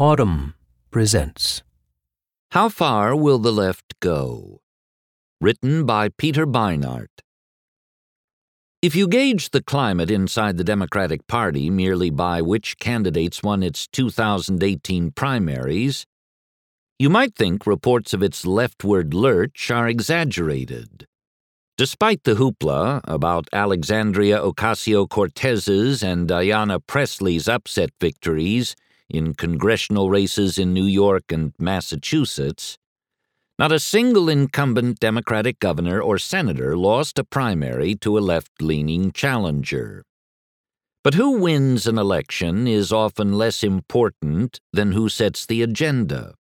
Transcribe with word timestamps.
Audm 0.00 0.54
presents 0.90 1.62
How 2.50 2.68
Far 2.68 3.14
Will 3.14 3.38
the 3.38 3.52
Left 3.52 3.94
Go? 4.00 4.60
Written 5.40 5.86
by 5.86 6.08
Peter 6.08 6.48
Beinart. 6.48 7.22
If 8.82 8.96
you 8.96 9.06
gauge 9.06 9.50
the 9.50 9.62
climate 9.62 10.10
inside 10.10 10.56
the 10.56 10.64
Democratic 10.64 11.28
Party 11.28 11.70
merely 11.70 12.10
by 12.10 12.42
which 12.42 12.76
candidates 12.80 13.40
won 13.44 13.62
its 13.62 13.86
2018 13.86 15.12
primaries, 15.12 16.06
you 16.98 17.08
might 17.08 17.36
think 17.36 17.64
reports 17.64 18.12
of 18.12 18.20
its 18.20 18.44
leftward 18.44 19.14
lurch 19.14 19.70
are 19.70 19.86
exaggerated. 19.86 21.06
Despite 21.78 22.24
the 22.24 22.34
hoopla 22.34 23.00
about 23.04 23.48
Alexandria 23.52 24.40
Ocasio 24.40 25.08
Cortez's 25.08 26.02
and 26.02 26.30
Ayanna 26.30 26.84
Pressley's 26.84 27.46
upset 27.46 27.90
victories 28.00 28.74
in 29.08 29.34
congressional 29.34 30.10
races 30.10 30.58
in 30.58 30.72
New 30.72 30.84
York 30.84 31.30
and 31.30 31.52
Massachusetts, 31.58 32.78
not 33.58 33.70
a 33.70 33.78
single 33.78 34.28
incumbent 34.28 34.98
Democratic 34.98 35.60
governor 35.60 36.00
or 36.00 36.18
senator 36.18 36.76
lost 36.76 37.18
a 37.18 37.24
primary 37.24 37.94
to 37.96 38.18
a 38.18 38.20
left 38.20 38.60
leaning 38.60 39.12
challenger. 39.12 40.04
But 41.04 41.14
who 41.14 41.38
wins 41.38 41.86
an 41.86 41.98
election 41.98 42.66
is 42.66 42.90
often 42.90 43.34
less 43.34 43.62
important 43.62 44.58
than 44.72 44.92
who 44.92 45.08
sets 45.08 45.46
the 45.46 45.62
agenda. 45.62 46.34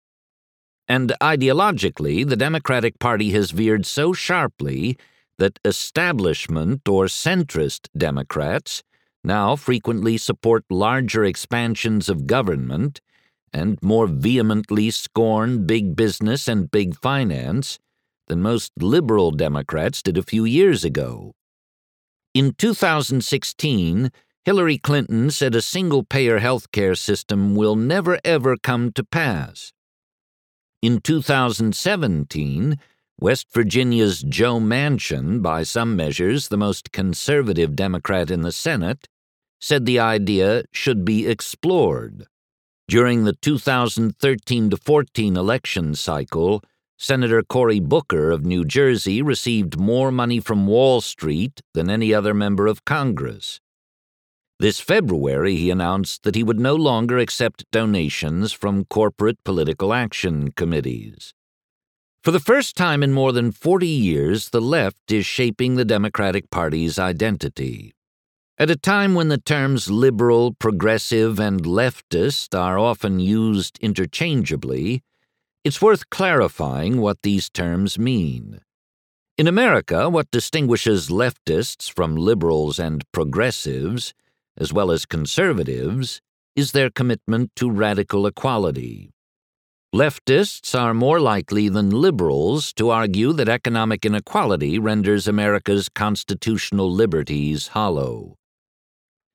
And 0.87 1.15
ideologically, 1.21 2.29
the 2.29 2.37
Democratic 2.37 2.99
Party 2.99 3.31
has 3.31 3.53
veered 3.53 3.87
so 3.87 4.13
sharply 4.13 4.99
that 5.39 5.59
establishment 5.65 6.87
or 6.89 7.07
centrist 7.07 7.89
Democrats 7.97 8.83
now 9.23 9.57
frequently 9.57 10.17
support 10.17 10.65
larger 10.71 11.25
expansions 11.25 12.09
of 12.09 12.27
government 12.27 13.01
and 13.53 13.79
more 13.83 14.07
vehemently 14.07 14.91
scorn 14.91 15.67
big 15.67 15.97
business 15.97 16.49
and 16.49 16.71
big 16.71 16.97
finance 16.97 17.79
than 18.29 18.41
most 18.41 18.73
liberal 18.79 19.31
Democrats 19.33 20.03
did 20.03 20.17
a 20.17 20.23
few 20.23 20.45
years 20.45 20.85
ago. 20.85 21.35
In 22.33 22.55
2016, 22.55 24.11
Hillary 24.45 24.79
Clinton 24.79 25.31
said 25.31 25.55
a 25.55 25.61
single 25.61 26.05
payer 26.05 26.39
health 26.39 26.71
care 26.71 26.95
system 26.95 27.55
will 27.55 27.77
never 27.77 28.19
ever 28.25 28.57
come 28.57 28.93
to 28.93 29.05
pass. 29.05 29.73
In 30.81 31.01
2017, 31.01 32.79
West 33.21 33.49
Virginia's 33.53 34.23
Joe 34.23 34.59
Manchin, 34.59 35.43
by 35.43 35.63
some 35.63 35.95
measures 35.95 36.49
the 36.49 36.57
most 36.57 36.91
conservative 36.91 37.77
Democrat 37.77 38.31
in 38.31 38.41
the 38.41 38.51
Senate, 38.51 39.10
said 39.61 39.85
the 39.85 39.99
idea 39.99 40.65
should 40.73 41.05
be 41.05 41.27
explored. 41.27 42.27
During 42.89 43.25
the 43.25 43.35
2013 43.35 44.71
14 44.71 45.37
election 45.37 45.95
cycle, 45.95 46.63
Senator 46.99 47.43
Cory 47.43 47.81
Booker 47.81 48.31
of 48.31 48.45
New 48.45 48.65
Jersey 48.65 49.23
received 49.23 49.79
more 49.79 50.11
money 50.11 50.41
from 50.41 50.67
Wall 50.67 51.01
Street 51.01 51.63
than 51.73 51.89
any 51.89 52.13
other 52.13 52.35
member 52.35 52.67
of 52.67 52.85
Congress. 52.85 53.61
This 54.59 54.81
February, 54.81 55.57
he 55.57 55.71
announced 55.71 56.25
that 56.25 56.35
he 56.35 56.43
would 56.43 56.61
no 56.61 56.75
longer 56.75 57.17
accept 57.17 57.65
donations 57.71 58.53
from 58.53 58.85
corporate 58.85 59.43
political 59.45 59.95
action 59.95 60.53
committees. 60.53 61.33
For 62.23 62.33
the 62.33 62.41
first 62.41 62.77
time 62.77 63.03
in 63.03 63.13
more 63.13 63.33
than 63.33 63.53
40 63.53 63.87
years, 63.87 64.51
the 64.51 64.61
left 64.61 65.11
is 65.11 65.25
shaping 65.25 65.77
the 65.77 65.87
Democratic 65.87 66.51
Party's 66.51 66.99
identity. 66.99 67.95
At 68.61 68.69
a 68.69 68.77
time 68.77 69.15
when 69.15 69.29
the 69.29 69.39
terms 69.39 69.91
liberal, 69.91 70.53
progressive, 70.53 71.41
and 71.41 71.63
leftist 71.63 72.55
are 72.55 72.79
often 72.79 73.19
used 73.19 73.79
interchangeably, 73.81 75.03
it's 75.65 75.81
worth 75.81 76.11
clarifying 76.11 77.01
what 77.01 77.23
these 77.23 77.49
terms 77.49 77.99
mean. 77.99 78.61
In 79.39 79.47
America, 79.47 80.11
what 80.11 80.31
distinguishes 80.31 81.09
leftists 81.09 81.91
from 81.91 82.17
liberals 82.17 82.79
and 82.79 83.03
progressives, 83.13 84.13
as 84.59 84.75
well 84.75 84.91
as 84.91 85.07
conservatives, 85.07 86.21
is 86.55 86.73
their 86.73 86.91
commitment 86.91 87.53
to 87.57 87.71
radical 87.71 88.27
equality. 88.27 89.09
Leftists 89.95 90.79
are 90.79 90.93
more 90.93 91.19
likely 91.19 91.71
than 91.71 91.89
liberals 91.89 92.75
to 92.75 92.91
argue 92.91 93.33
that 93.33 93.49
economic 93.49 94.05
inequality 94.05 94.79
renders 94.79 95.27
America's 95.27 95.89
constitutional 95.89 96.93
liberties 96.93 97.69
hollow. 97.69 98.37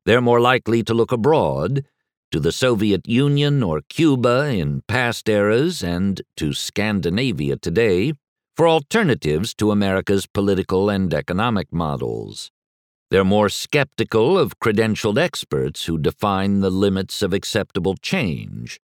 They're 0.05 0.21
more 0.21 0.39
likely 0.39 0.83
to 0.83 0.93
look 0.93 1.11
abroad, 1.11 1.85
to 2.31 2.39
the 2.39 2.51
Soviet 2.51 3.07
Union 3.07 3.63
or 3.63 3.81
Cuba 3.89 4.47
in 4.47 4.81
past 4.87 5.27
eras 5.29 5.83
and 5.83 6.21
to 6.37 6.53
Scandinavia 6.53 7.57
today, 7.57 8.13
for 8.55 8.67
alternatives 8.67 9.53
to 9.55 9.71
America's 9.71 10.25
political 10.25 10.89
and 10.89 11.13
economic 11.13 11.73
models. 11.73 12.51
They're 13.11 13.23
more 13.23 13.49
skeptical 13.49 14.37
of 14.37 14.59
credentialed 14.59 15.17
experts 15.17 15.85
who 15.85 15.97
define 15.97 16.61
the 16.61 16.69
limits 16.69 17.21
of 17.21 17.33
acceptable 17.33 17.95
change 17.95 18.79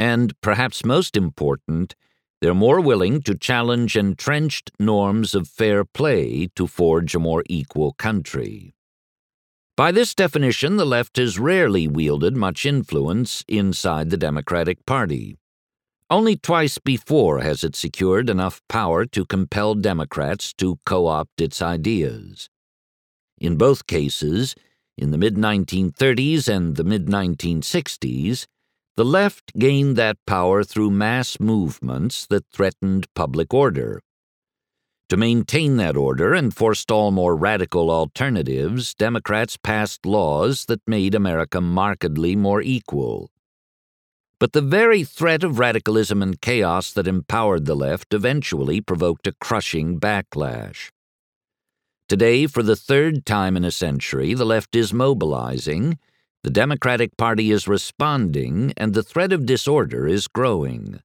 and, 0.00 0.32
perhaps 0.40 0.82
most 0.82 1.14
important, 1.14 1.94
they're 2.40 2.54
more 2.54 2.80
willing 2.80 3.20
to 3.20 3.36
challenge 3.36 3.96
entrenched 3.96 4.70
norms 4.78 5.34
of 5.34 5.46
fair 5.46 5.84
play 5.84 6.48
to 6.54 6.66
forge 6.66 7.14
a 7.14 7.18
more 7.18 7.44
equal 7.50 7.92
country. 7.92 8.72
By 9.80 9.92
this 9.92 10.14
definition, 10.14 10.76
the 10.76 10.84
left 10.84 11.16
has 11.16 11.38
rarely 11.38 11.88
wielded 11.88 12.36
much 12.36 12.66
influence 12.66 13.42
inside 13.48 14.10
the 14.10 14.18
Democratic 14.18 14.84
Party. 14.84 15.38
Only 16.10 16.36
twice 16.36 16.76
before 16.76 17.40
has 17.40 17.64
it 17.64 17.74
secured 17.74 18.28
enough 18.28 18.60
power 18.68 19.06
to 19.06 19.24
compel 19.24 19.74
Democrats 19.74 20.52
to 20.58 20.78
co 20.84 21.06
opt 21.06 21.40
its 21.40 21.62
ideas. 21.62 22.50
In 23.38 23.56
both 23.56 23.86
cases, 23.86 24.54
in 24.98 25.12
the 25.12 25.16
mid 25.16 25.36
1930s 25.36 26.46
and 26.46 26.76
the 26.76 26.84
mid 26.84 27.06
1960s, 27.06 28.44
the 28.98 29.04
left 29.06 29.58
gained 29.58 29.96
that 29.96 30.18
power 30.26 30.62
through 30.62 30.90
mass 30.90 31.40
movements 31.40 32.26
that 32.26 32.44
threatened 32.52 33.06
public 33.14 33.54
order. 33.54 34.02
To 35.10 35.16
maintain 35.16 35.76
that 35.76 35.96
order 35.96 36.34
and 36.34 36.54
forestall 36.54 37.10
more 37.10 37.34
radical 37.34 37.90
alternatives, 37.90 38.94
Democrats 38.94 39.56
passed 39.56 40.06
laws 40.06 40.66
that 40.66 40.86
made 40.86 41.16
America 41.16 41.60
markedly 41.60 42.36
more 42.36 42.62
equal. 42.62 43.32
But 44.38 44.52
the 44.52 44.62
very 44.62 45.02
threat 45.02 45.42
of 45.42 45.58
radicalism 45.58 46.22
and 46.22 46.40
chaos 46.40 46.92
that 46.92 47.08
empowered 47.08 47.66
the 47.66 47.74
left 47.74 48.14
eventually 48.14 48.80
provoked 48.80 49.26
a 49.26 49.34
crushing 49.40 49.98
backlash. 49.98 50.90
Today, 52.08 52.46
for 52.46 52.62
the 52.62 52.76
third 52.76 53.26
time 53.26 53.56
in 53.56 53.64
a 53.64 53.72
century, 53.72 54.32
the 54.34 54.46
left 54.46 54.76
is 54.76 54.94
mobilizing 54.94 55.98
the 56.44 56.50
Democratic 56.50 57.16
Party 57.18 57.50
is 57.50 57.68
responding, 57.68 58.72
and 58.76 58.94
the 58.94 59.02
threat 59.02 59.30
of 59.30 59.44
disorder 59.44 60.06
is 60.06 60.26
growing. 60.26 61.00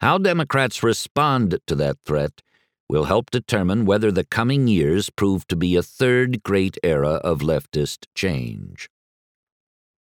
How 0.00 0.18
Democrats 0.18 0.82
respond 0.82 1.58
to 1.66 1.74
that 1.76 1.96
threat 2.04 2.42
will 2.88 3.04
help 3.04 3.30
determine 3.30 3.84
whether 3.84 4.10
the 4.10 4.24
coming 4.24 4.66
years 4.66 5.10
prove 5.10 5.46
to 5.48 5.56
be 5.56 5.76
a 5.76 5.82
third 5.82 6.42
great 6.42 6.76
era 6.82 7.20
of 7.24 7.40
leftist 7.40 8.06
change. 8.14 8.88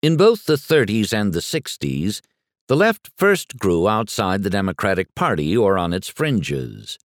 In 0.02 0.18
both 0.18 0.46
the 0.46 0.56
30s 0.56 1.14
and 1.14 1.32
the 1.32 1.40
60s, 1.40 2.22
the 2.68 2.76
left 2.76 3.10
first 3.16 3.58
grew 3.58 3.88
outside 3.88 4.44
the 4.44 4.50
Democratic 4.50 5.14
Party 5.16 5.56
or 5.56 5.78
on 5.78 5.94
its 5.94 6.08
fringes. 6.08 6.98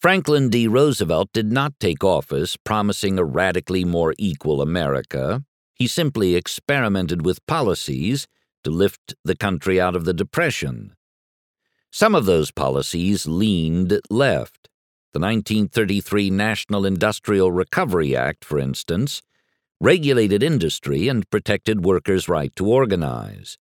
Franklin 0.00 0.50
D. 0.50 0.68
Roosevelt 0.68 1.30
did 1.32 1.50
not 1.50 1.78
take 1.80 2.04
office 2.04 2.56
promising 2.56 3.18
a 3.18 3.24
radically 3.24 3.84
more 3.84 4.14
equal 4.18 4.60
America. 4.62 5.42
He 5.74 5.86
simply 5.86 6.34
experimented 6.34 7.24
with 7.24 7.44
policies 7.46 8.26
to 8.64 8.70
lift 8.70 9.14
the 9.24 9.36
country 9.36 9.80
out 9.80 9.96
of 9.96 10.04
the 10.04 10.14
Depression. 10.14 10.94
Some 11.90 12.14
of 12.14 12.26
those 12.26 12.50
policies 12.50 13.26
leaned 13.26 14.00
left. 14.10 14.68
The 15.12 15.20
1933 15.20 16.30
National 16.30 16.84
Industrial 16.84 17.50
Recovery 17.50 18.14
Act, 18.14 18.44
for 18.44 18.58
instance, 18.58 19.22
regulated 19.80 20.42
industry 20.42 21.08
and 21.08 21.28
protected 21.30 21.84
workers' 21.84 22.28
right 22.28 22.54
to 22.56 22.66
organize. 22.66 23.58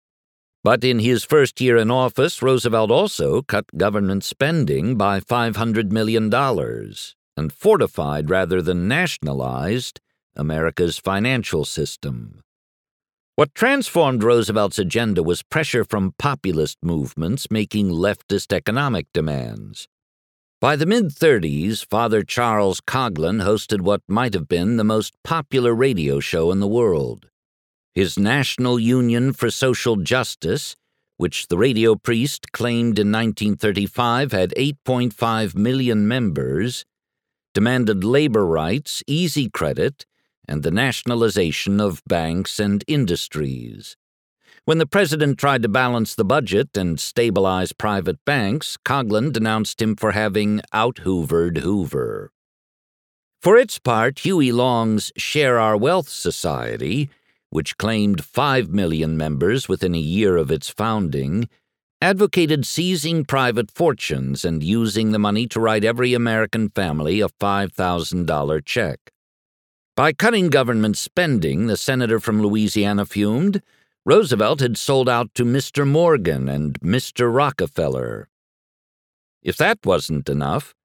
But 0.63 0.83
in 0.83 0.99
his 0.99 1.25
first 1.25 1.59
year 1.59 1.75
in 1.77 1.91
office, 1.91 2.41
Roosevelt 2.41 2.89
also 2.89 3.41
cut 3.41 3.65
government 3.77 4.23
spending 4.23 4.95
by 4.95 5.19
$500 5.19 5.91
million 5.91 6.33
and 7.35 7.51
fortified 7.51 8.29
rather 8.29 8.61
than 8.61 8.87
nationalized 8.87 9.99
America's 10.35 10.97
financial 10.97 11.65
system. 11.65 12.41
What 13.35 13.55
transformed 13.55 14.23
Roosevelt's 14.23 14.79
agenda 14.79 15.23
was 15.23 15.41
pressure 15.43 15.83
from 15.83 16.13
populist 16.17 16.77
movements 16.83 17.49
making 17.49 17.89
leftist 17.89 18.53
economic 18.53 19.07
demands. 19.11 19.87
By 20.63 20.77
the 20.77 20.85
mid 20.85 21.09
30s, 21.09 21.85
Father 21.85 22.23
Charles 22.23 22.79
Coughlin 22.79 23.43
hosted 23.43 23.81
what 23.81 24.01
might 24.07 24.33
have 24.33 24.47
been 24.47 24.77
the 24.77 24.85
most 24.85 25.13
popular 25.21 25.73
radio 25.73 26.21
show 26.21 26.53
in 26.53 26.61
the 26.61 26.69
world. 26.69 27.27
His 27.93 28.17
National 28.17 28.79
Union 28.79 29.33
for 29.33 29.51
Social 29.51 29.97
Justice, 29.97 30.77
which 31.17 31.49
the 31.49 31.57
radio 31.57 31.95
priest 31.95 32.53
claimed 32.53 32.97
in 32.97 33.11
1935 33.11 34.31
had 34.31 34.53
8.5 34.55 35.53
million 35.53 36.07
members, 36.07 36.85
demanded 37.53 38.05
labor 38.05 38.45
rights, 38.45 39.03
easy 39.05 39.49
credit, 39.49 40.05
and 40.47 40.63
the 40.63 40.71
nationalization 40.71 41.81
of 41.81 42.01
banks 42.07 42.57
and 42.57 42.85
industries. 42.87 43.97
When 44.65 44.77
the 44.77 44.85
president 44.85 45.37
tried 45.37 45.61
to 45.63 45.67
balance 45.67 46.15
the 46.15 46.23
budget 46.23 46.77
and 46.77 46.97
stabilize 46.97 47.73
private 47.73 48.23
banks, 48.23 48.77
Coughlin 48.85 49.33
denounced 49.33 49.81
him 49.81 49.97
for 49.97 50.13
having 50.13 50.61
out 50.71 51.01
Hoovered 51.03 51.57
Hoover. 51.57 52.31
For 53.41 53.57
its 53.57 53.77
part, 53.77 54.19
Huey 54.19 54.53
Long's 54.53 55.11
Share 55.17 55.59
Our 55.59 55.75
Wealth 55.75 56.07
Society, 56.07 57.09
which 57.49 57.77
claimed 57.77 58.23
5 58.23 58.69
million 58.69 59.17
members 59.17 59.67
within 59.67 59.93
a 59.93 59.99
year 59.99 60.37
of 60.37 60.49
its 60.49 60.69
founding, 60.69 61.49
advocated 61.99 62.65
seizing 62.65 63.25
private 63.25 63.69
fortunes 63.69 64.45
and 64.45 64.63
using 64.63 65.11
the 65.11 65.19
money 65.19 65.45
to 65.47 65.59
write 65.59 65.83
every 65.83 66.13
American 66.13 66.69
family 66.69 67.19
a 67.19 67.27
$5,000 67.27 68.65
check. 68.65 69.11
By 69.97 70.13
cutting 70.13 70.49
government 70.49 70.95
spending, 70.95 71.67
the 71.67 71.75
senator 71.75 72.21
from 72.21 72.41
Louisiana 72.41 73.05
fumed, 73.05 73.61
Roosevelt 74.05 74.59
had 74.59 74.77
sold 74.77 75.07
out 75.07 75.33
to 75.35 75.45
Mr. 75.45 75.87
Morgan 75.87 76.49
and 76.49 76.77
Mr. 76.81 77.33
Rockefeller. 77.33 78.27
If 79.41 79.55
that 79.55 79.79
wasn't 79.85 80.27
enough, 80.27 80.75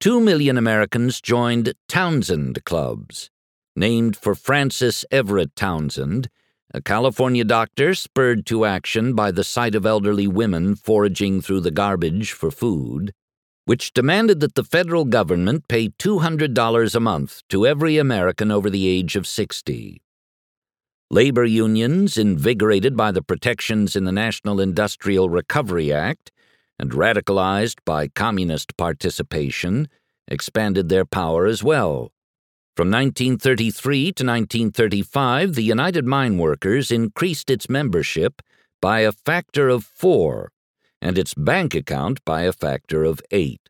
two 0.00 0.20
million 0.20 0.58
Americans 0.58 1.20
joined 1.20 1.74
Townsend 1.88 2.64
clubs, 2.64 3.30
named 3.76 4.16
for 4.16 4.34
Francis 4.34 5.04
Everett 5.12 5.54
Townsend, 5.54 6.28
a 6.74 6.80
California 6.80 7.44
doctor 7.44 7.94
spurred 7.94 8.44
to 8.46 8.64
action 8.64 9.14
by 9.14 9.30
the 9.30 9.44
sight 9.44 9.76
of 9.76 9.86
elderly 9.86 10.26
women 10.26 10.74
foraging 10.74 11.40
through 11.40 11.60
the 11.60 11.70
garbage 11.70 12.32
for 12.32 12.50
food, 12.50 13.12
which 13.64 13.92
demanded 13.92 14.40
that 14.40 14.56
the 14.56 14.64
federal 14.64 15.04
government 15.04 15.68
pay 15.68 15.90
$200 15.90 16.94
a 16.94 17.00
month 17.00 17.42
to 17.48 17.64
every 17.64 17.96
American 17.96 18.50
over 18.50 18.68
the 18.68 18.88
age 18.88 19.14
of 19.14 19.24
60. 19.24 20.02
Labor 21.10 21.44
unions, 21.44 22.18
invigorated 22.18 22.96
by 22.96 23.12
the 23.12 23.22
protections 23.22 23.94
in 23.94 24.04
the 24.04 24.12
National 24.12 24.60
Industrial 24.60 25.28
Recovery 25.28 25.92
Act 25.92 26.32
and 26.80 26.90
radicalized 26.90 27.76
by 27.84 28.08
communist 28.08 28.76
participation, 28.76 29.88
expanded 30.26 30.88
their 30.88 31.04
power 31.04 31.46
as 31.46 31.62
well. 31.62 32.10
From 32.76 32.90
1933 32.90 34.00
to 34.00 34.24
1935, 34.24 35.54
the 35.54 35.62
United 35.62 36.04
Mine 36.04 36.38
Workers 36.38 36.90
increased 36.90 37.50
its 37.50 37.70
membership 37.70 38.42
by 38.82 39.00
a 39.00 39.12
factor 39.12 39.68
of 39.68 39.84
four 39.84 40.50
and 41.00 41.16
its 41.16 41.34
bank 41.34 41.74
account 41.74 42.22
by 42.24 42.42
a 42.42 42.52
factor 42.52 43.04
of 43.04 43.20
eight. 43.30 43.60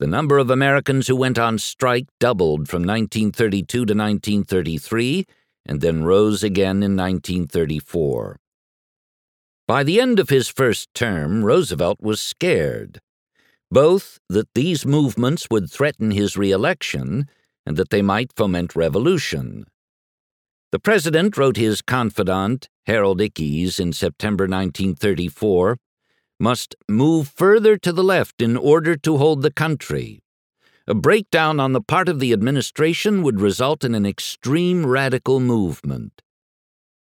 The 0.00 0.06
number 0.06 0.38
of 0.38 0.48
Americans 0.48 1.08
who 1.08 1.16
went 1.16 1.38
on 1.38 1.58
strike 1.58 2.06
doubled 2.18 2.68
from 2.68 2.82
1932 2.82 3.66
to 3.66 3.80
1933 3.82 5.26
and 5.66 5.80
then 5.80 6.04
rose 6.04 6.42
again 6.42 6.82
in 6.82 6.96
1934. 6.96 8.38
By 9.66 9.82
the 9.82 10.00
end 10.00 10.18
of 10.18 10.30
his 10.30 10.48
first 10.48 10.92
term, 10.94 11.44
Roosevelt 11.44 12.00
was 12.00 12.20
scared, 12.20 13.00
both 13.70 14.18
that 14.28 14.54
these 14.54 14.86
movements 14.86 15.48
would 15.50 15.70
threaten 15.70 16.10
his 16.10 16.36
reelection 16.36 17.28
and 17.66 17.76
that 17.76 17.90
they 17.90 18.00
might 18.00 18.32
foment 18.34 18.74
revolution. 18.74 19.66
The 20.72 20.78
president 20.78 21.36
wrote 21.36 21.56
his 21.56 21.82
confidant, 21.82 22.68
Harold 22.86 23.20
Ickes, 23.20 23.78
in 23.78 23.92
September 23.92 24.44
1934, 24.44 25.78
must 26.40 26.74
move 26.88 27.28
further 27.28 27.76
to 27.78 27.92
the 27.92 28.04
left 28.04 28.40
in 28.40 28.56
order 28.56 28.96
to 28.96 29.16
hold 29.16 29.42
the 29.42 29.52
country. 29.52 30.20
A 30.88 30.94
breakdown 30.94 31.60
on 31.60 31.74
the 31.74 31.82
part 31.82 32.08
of 32.08 32.18
the 32.18 32.32
administration 32.32 33.22
would 33.22 33.42
result 33.42 33.84
in 33.84 33.94
an 33.94 34.06
extreme 34.06 34.86
radical 34.86 35.38
movement. 35.38 36.22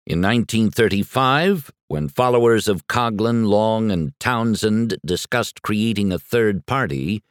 In 0.07 0.23
1935, 0.23 1.73
when 1.89 2.09
followers 2.09 2.69
of 2.69 2.87
Coughlin, 2.87 3.47
Long, 3.47 3.91
and 3.91 4.13
Townsend 4.21 4.99
discussed 5.05 5.63
creating 5.63 6.13
a 6.13 6.21
third 6.21 6.65
party, 6.65 7.25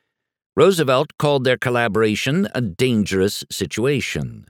Roosevelt 0.57 1.17
called 1.17 1.45
their 1.45 1.57
collaboration 1.57 2.49
a 2.53 2.59
dangerous 2.59 3.45
situation. 3.49 4.45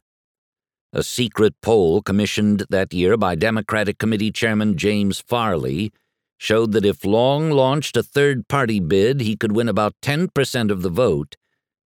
A 0.93 1.03
secret 1.03 1.53
poll 1.61 2.01
commissioned 2.01 2.65
that 2.71 2.95
year 2.95 3.15
by 3.15 3.35
Democratic 3.35 3.99
Committee 3.99 4.31
Chairman 4.31 4.75
James 4.75 5.19
Farley 5.19 5.91
showed 6.39 6.71
that 6.71 6.83
if 6.83 7.05
Long 7.05 7.51
launched 7.51 7.95
a 7.95 8.01
third 8.01 8.47
party 8.47 8.79
bid, 8.79 9.21
he 9.21 9.35
could 9.37 9.51
win 9.51 9.69
about 9.69 9.93
10% 10.01 10.71
of 10.71 10.81
the 10.81 10.89
vote 10.89 11.35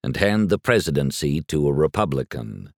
and 0.06 0.18
hand 0.18 0.50
the 0.50 0.60
presidency 0.60 1.42
to 1.42 1.68
a 1.68 1.74
Republican. 1.74 2.72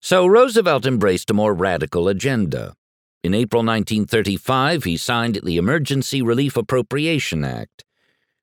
So 0.00 0.26
Roosevelt 0.26 0.84
embraced 0.84 1.30
a 1.30 1.34
more 1.34 1.54
radical 1.54 2.08
agenda. 2.08 2.74
In 3.22 3.32
April 3.32 3.60
1935, 3.60 4.82
he 4.82 4.96
signed 4.96 5.38
the 5.44 5.56
Emergency 5.56 6.20
Relief 6.20 6.56
Appropriation 6.56 7.44
Act, 7.44 7.84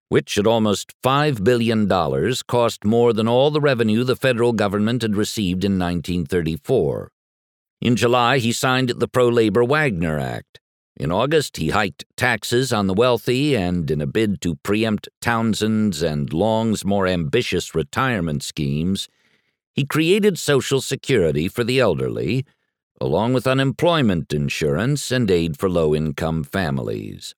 which 0.08 0.38
at 0.38 0.48
almost 0.48 0.94
$5 1.04 1.44
billion 1.44 1.90
cost 2.48 2.86
more 2.86 3.12
than 3.12 3.28
all 3.28 3.52
the 3.52 3.60
revenue 3.60 4.06
the 4.06 4.16
federal 4.16 4.54
government 4.54 5.02
had 5.02 5.18
received 5.18 5.66
in 5.66 5.74
1934. 5.74 7.12
In 7.82 7.98
July, 7.98 8.38
he 8.38 8.54
signed 8.54 8.94
the 8.96 9.10
pro 9.10 9.28
labor 9.28 9.66
Wagner 9.66 10.18
Act. 10.18 10.62
In 11.00 11.14
August, 11.14 11.56
he 11.56 11.70
hiked 11.70 12.04
taxes 12.18 12.74
on 12.74 12.88
the 12.88 12.94
wealthy, 12.94 13.56
and 13.56 13.90
in 13.90 14.02
a 14.02 14.06
bid 14.06 14.42
to 14.42 14.56
preempt 14.56 15.08
Townsend's 15.22 16.02
and 16.02 16.34
Long's 16.34 16.84
more 16.84 17.08
ambitious 17.08 17.74
retirement 17.74 18.44
schemes, 18.44 19.08
he 19.74 19.86
created 19.86 20.38
Social 20.38 20.82
Security 20.82 21.48
for 21.48 21.64
the 21.64 21.80
elderly, 21.80 22.46
along 23.00 23.32
with 23.32 23.48
unemployment 23.48 24.34
insurance 24.34 25.10
and 25.10 25.32
aid 25.32 25.58
for 25.58 25.70
low 25.70 25.96
income 25.96 26.44
families. 26.44 27.34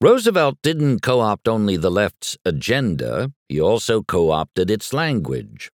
Roosevelt 0.00 0.58
didn't 0.60 1.00
co 1.00 1.20
opt 1.20 1.46
only 1.46 1.76
the 1.76 1.92
left's 1.92 2.36
agenda, 2.44 3.30
he 3.48 3.60
also 3.60 4.02
co 4.02 4.32
opted 4.32 4.68
its 4.68 4.92
language. 4.92 5.70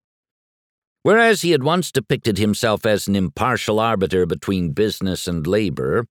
Whereas 1.03 1.41
he 1.41 1.53
had 1.53 1.63
once 1.63 1.91
depicted 1.91 2.37
himself 2.37 2.85
as 2.85 3.09
an 3.09 3.17
impartial 3.17 3.81
arbiter 3.81 4.27
between 4.27 4.73
business 4.73 5.27
and 5.27 5.47
labor, 5.47 6.05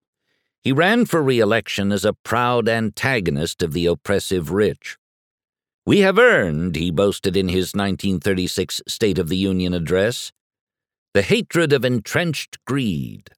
he 0.64 0.72
ran 0.72 1.06
for 1.06 1.22
re 1.22 1.40
election 1.40 1.92
as 1.92 2.04
a 2.04 2.14
proud 2.14 2.68
antagonist 2.68 3.64
of 3.64 3.74
the 3.74 3.86
oppressive 3.86 4.52
rich. 4.52 4.98
We 5.86 6.00
have 6.00 6.20
earned, 6.20 6.76
he 6.76 6.92
boasted 6.92 7.36
in 7.38 7.50
his 7.50 7.74
1936 7.74 8.82
State 8.88 9.18
of 9.18 9.30
the 9.30 9.38
Union 9.38 9.74
address, 9.74 10.32
the 11.14 11.22
hatred 11.22 11.74
of 11.74 11.84
entrenched 11.84 12.64
greed. 12.66 13.30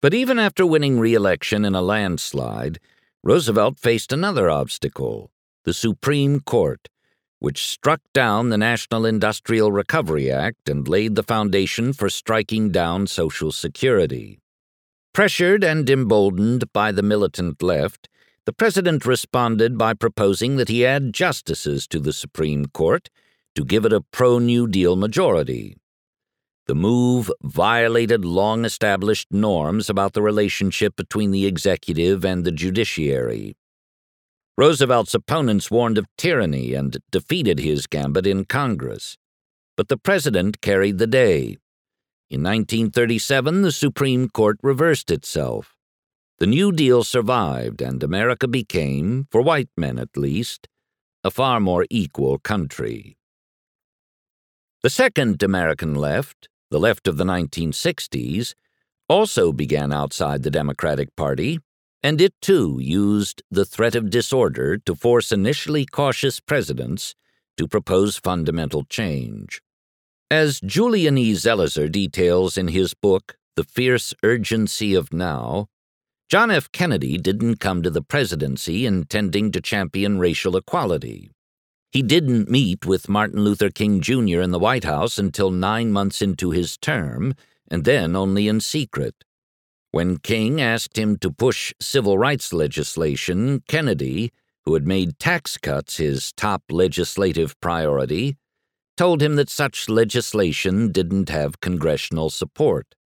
But 0.00 0.14
even 0.14 0.38
after 0.38 0.64
winning 0.64 1.00
re 1.00 1.14
election 1.14 1.64
in 1.64 1.74
a 1.74 1.82
landslide, 1.82 2.78
Roosevelt 3.24 3.80
faced 3.80 4.12
another 4.12 4.48
obstacle 4.48 5.30
the 5.64 5.74
Supreme 5.74 6.40
Court, 6.40 6.88
which 7.40 7.66
struck 7.66 8.00
down 8.14 8.48
the 8.48 8.56
National 8.56 9.04
Industrial 9.04 9.70
Recovery 9.70 10.30
Act 10.30 10.68
and 10.68 10.88
laid 10.88 11.14
the 11.14 11.22
foundation 11.22 11.92
for 11.92 12.08
striking 12.08 12.70
down 12.70 13.06
Social 13.06 13.52
Security. 13.52 14.38
Pressured 15.12 15.64
and 15.64 15.88
emboldened 15.90 16.72
by 16.72 16.92
the 16.92 17.02
militant 17.02 17.62
left, 17.62 18.08
the 18.44 18.52
president 18.52 19.04
responded 19.04 19.76
by 19.76 19.94
proposing 19.94 20.56
that 20.56 20.68
he 20.68 20.86
add 20.86 21.12
justices 21.12 21.86
to 21.88 22.00
the 22.00 22.12
Supreme 22.12 22.66
Court 22.66 23.10
to 23.54 23.64
give 23.64 23.84
it 23.84 23.92
a 23.92 24.00
pro 24.00 24.38
New 24.38 24.66
Deal 24.68 24.96
majority. 24.96 25.76
The 26.66 26.74
move 26.74 27.30
violated 27.42 28.24
long 28.24 28.64
established 28.64 29.28
norms 29.30 29.90
about 29.90 30.12
the 30.12 30.22
relationship 30.22 30.96
between 30.96 31.30
the 31.30 31.46
executive 31.46 32.24
and 32.24 32.44
the 32.44 32.52
judiciary. 32.52 33.56
Roosevelt's 34.58 35.14
opponents 35.14 35.70
warned 35.70 35.98
of 35.98 36.06
tyranny 36.16 36.74
and 36.74 36.98
defeated 37.10 37.58
his 37.58 37.86
gambit 37.86 38.26
in 38.26 38.44
Congress. 38.44 39.16
But 39.76 39.88
the 39.88 39.96
president 39.96 40.60
carried 40.60 40.98
the 40.98 41.06
day. 41.06 41.56
In 42.30 42.42
1937, 42.42 43.62
the 43.62 43.72
Supreme 43.72 44.28
Court 44.28 44.58
reversed 44.62 45.10
itself. 45.10 45.74
The 46.38 46.46
New 46.46 46.72
Deal 46.72 47.02
survived, 47.02 47.80
and 47.80 48.02
America 48.02 48.46
became, 48.46 49.26
for 49.30 49.40
white 49.40 49.70
men 49.78 49.98
at 49.98 50.14
least, 50.14 50.68
a 51.24 51.30
far 51.30 51.58
more 51.58 51.86
equal 51.88 52.38
country. 52.38 53.16
The 54.82 54.90
second 54.90 55.42
American 55.42 55.94
left, 55.94 56.48
the 56.70 56.78
left 56.78 57.08
of 57.08 57.16
the 57.16 57.24
1960s, 57.24 58.54
also 59.08 59.50
began 59.50 59.90
outside 59.90 60.42
the 60.42 60.50
Democratic 60.50 61.16
Party, 61.16 61.60
and 62.02 62.20
it 62.20 62.34
too 62.42 62.78
used 62.78 63.42
the 63.50 63.64
threat 63.64 63.94
of 63.94 64.10
disorder 64.10 64.76
to 64.76 64.94
force 64.94 65.32
initially 65.32 65.86
cautious 65.86 66.40
presidents 66.40 67.14
to 67.56 67.66
propose 67.66 68.18
fundamental 68.18 68.84
change. 68.84 69.62
As 70.30 70.60
Julian 70.60 71.16
E. 71.16 71.32
Zelizer 71.32 71.90
details 71.90 72.58
in 72.58 72.68
his 72.68 72.92
book, 72.92 73.38
The 73.56 73.64
Fierce 73.64 74.12
Urgency 74.22 74.94
of 74.94 75.10
Now, 75.10 75.68
John 76.28 76.50
F. 76.50 76.70
Kennedy 76.70 77.16
didn't 77.16 77.60
come 77.60 77.82
to 77.82 77.88
the 77.88 78.02
presidency 78.02 78.84
intending 78.84 79.50
to 79.52 79.62
champion 79.62 80.18
racial 80.18 80.54
equality. 80.54 81.30
He 81.92 82.02
didn't 82.02 82.50
meet 82.50 82.84
with 82.84 83.08
Martin 83.08 83.42
Luther 83.42 83.70
King 83.70 84.02
Jr. 84.02 84.42
in 84.42 84.50
the 84.50 84.58
White 84.58 84.84
House 84.84 85.16
until 85.16 85.50
nine 85.50 85.92
months 85.92 86.20
into 86.20 86.50
his 86.50 86.76
term, 86.76 87.32
and 87.70 87.86
then 87.86 88.14
only 88.14 88.48
in 88.48 88.60
secret. 88.60 89.24
When 89.92 90.18
King 90.18 90.60
asked 90.60 90.98
him 90.98 91.16
to 91.20 91.30
push 91.30 91.72
civil 91.80 92.18
rights 92.18 92.52
legislation, 92.52 93.62
Kennedy, 93.66 94.30
who 94.66 94.74
had 94.74 94.86
made 94.86 95.18
tax 95.18 95.56
cuts 95.56 95.96
his 95.96 96.34
top 96.34 96.64
legislative 96.68 97.58
priority, 97.62 98.36
told 98.98 99.22
him 99.22 99.36
that 99.36 99.48
such 99.48 99.88
legislation 99.88 100.90
didn't 100.90 101.28
have 101.28 101.60
congressional 101.60 102.28
support. 102.30 102.96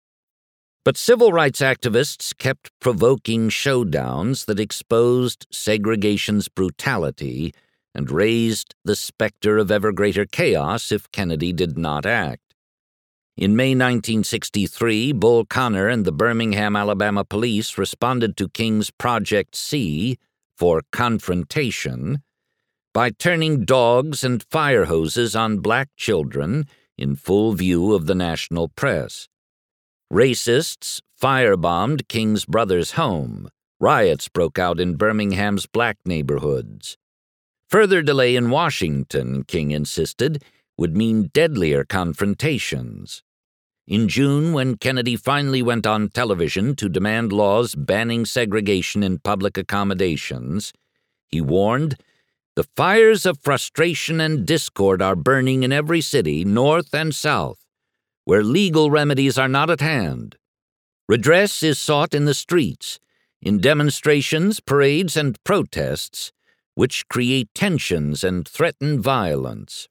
But 0.86 0.96
civil 0.96 1.32
rights 1.32 1.60
activists 1.60 2.36
kept 2.36 2.70
provoking 2.80 3.50
showdowns 3.50 4.46
that 4.46 4.58
exposed 4.58 5.46
segregation's 5.52 6.48
brutality 6.48 7.54
and 7.94 8.10
raised 8.10 8.74
the 8.82 8.96
specter 8.96 9.58
of 9.58 9.70
ever 9.70 9.92
greater 9.92 10.24
chaos 10.24 10.90
if 10.90 11.12
Kennedy 11.12 11.52
did 11.52 11.76
not 11.76 12.06
act. 12.06 12.54
In 13.36 13.54
May 13.54 13.72
1963, 13.72 15.12
Bull 15.12 15.44
Connor 15.44 15.88
and 15.88 16.06
the 16.06 16.12
Birmingham, 16.12 16.74
Alabama 16.74 17.22
police 17.22 17.76
responded 17.76 18.38
to 18.38 18.48
King's 18.48 18.90
Project 18.90 19.54
C 19.54 20.16
for 20.56 20.80
confrontation 20.90 22.22
by 22.92 23.10
turning 23.10 23.64
dogs 23.64 24.22
and 24.22 24.42
fire 24.42 24.84
hoses 24.84 25.34
on 25.34 25.58
black 25.58 25.88
children 25.96 26.66
in 26.98 27.16
full 27.16 27.52
view 27.52 27.94
of 27.94 28.06
the 28.06 28.14
national 28.14 28.68
press. 28.68 29.28
Racists 30.12 31.00
firebombed 31.20 32.06
King's 32.08 32.44
brother's 32.44 32.92
home. 32.92 33.48
Riots 33.80 34.28
broke 34.28 34.58
out 34.58 34.78
in 34.78 34.96
Birmingham's 34.96 35.66
black 35.66 35.96
neighborhoods. 36.04 36.98
Further 37.68 38.02
delay 38.02 38.36
in 38.36 38.50
Washington, 38.50 39.44
King 39.44 39.70
insisted, 39.70 40.42
would 40.76 40.94
mean 40.94 41.30
deadlier 41.32 41.84
confrontations. 41.84 43.22
In 43.86 44.08
June, 44.08 44.52
when 44.52 44.76
Kennedy 44.76 45.16
finally 45.16 45.62
went 45.62 45.86
on 45.86 46.10
television 46.10 46.76
to 46.76 46.88
demand 46.88 47.32
laws 47.32 47.74
banning 47.74 48.26
segregation 48.26 49.02
in 49.02 49.18
public 49.18 49.56
accommodations, 49.56 50.72
he 51.26 51.40
warned 51.40 51.96
the 52.54 52.64
fires 52.76 53.24
of 53.24 53.38
frustration 53.40 54.20
and 54.20 54.46
discord 54.46 55.00
are 55.00 55.16
burning 55.16 55.62
in 55.62 55.72
every 55.72 56.00
city, 56.02 56.44
north 56.44 56.94
and 56.94 57.14
south, 57.14 57.64
where 58.24 58.42
legal 58.44 58.90
remedies 58.90 59.38
are 59.38 59.48
not 59.48 59.70
at 59.70 59.80
hand. 59.80 60.36
Redress 61.08 61.62
is 61.62 61.78
sought 61.78 62.14
in 62.14 62.26
the 62.26 62.34
streets, 62.34 63.00
in 63.40 63.58
demonstrations, 63.58 64.60
parades, 64.60 65.16
and 65.16 65.42
protests, 65.44 66.30
which 66.74 67.08
create 67.08 67.48
tensions 67.54 68.22
and 68.22 68.46
threaten 68.46 69.00
violence. 69.00 69.88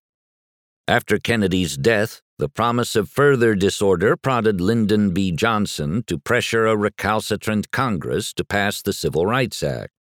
After 0.87 1.17
Kennedy's 1.17 1.77
death, 1.77 2.21
the 2.37 2.49
promise 2.49 2.95
of 2.95 3.09
further 3.09 3.55
disorder 3.55 4.15
prodded 4.15 4.61
Lyndon 4.61 5.13
B. 5.13 5.31
Johnson 5.31 6.03
to 6.07 6.17
pressure 6.17 6.65
a 6.65 6.75
recalcitrant 6.75 7.71
Congress 7.71 8.33
to 8.33 8.43
pass 8.43 8.81
the 8.81 8.93
Civil 8.93 9.25
Rights 9.25 9.61
Act. 9.63 10.00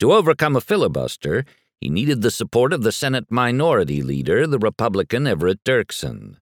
To 0.00 0.14
overcome 0.14 0.56
a 0.56 0.62
filibuster, 0.62 1.44
he 1.78 1.90
needed 1.90 2.22
the 2.22 2.30
support 2.30 2.72
of 2.72 2.82
the 2.82 2.92
Senate 2.92 3.30
Minority 3.30 4.02
Leader, 4.02 4.46
the 4.46 4.58
Republican 4.58 5.26
Everett 5.26 5.62
Dirksen. 5.62 6.36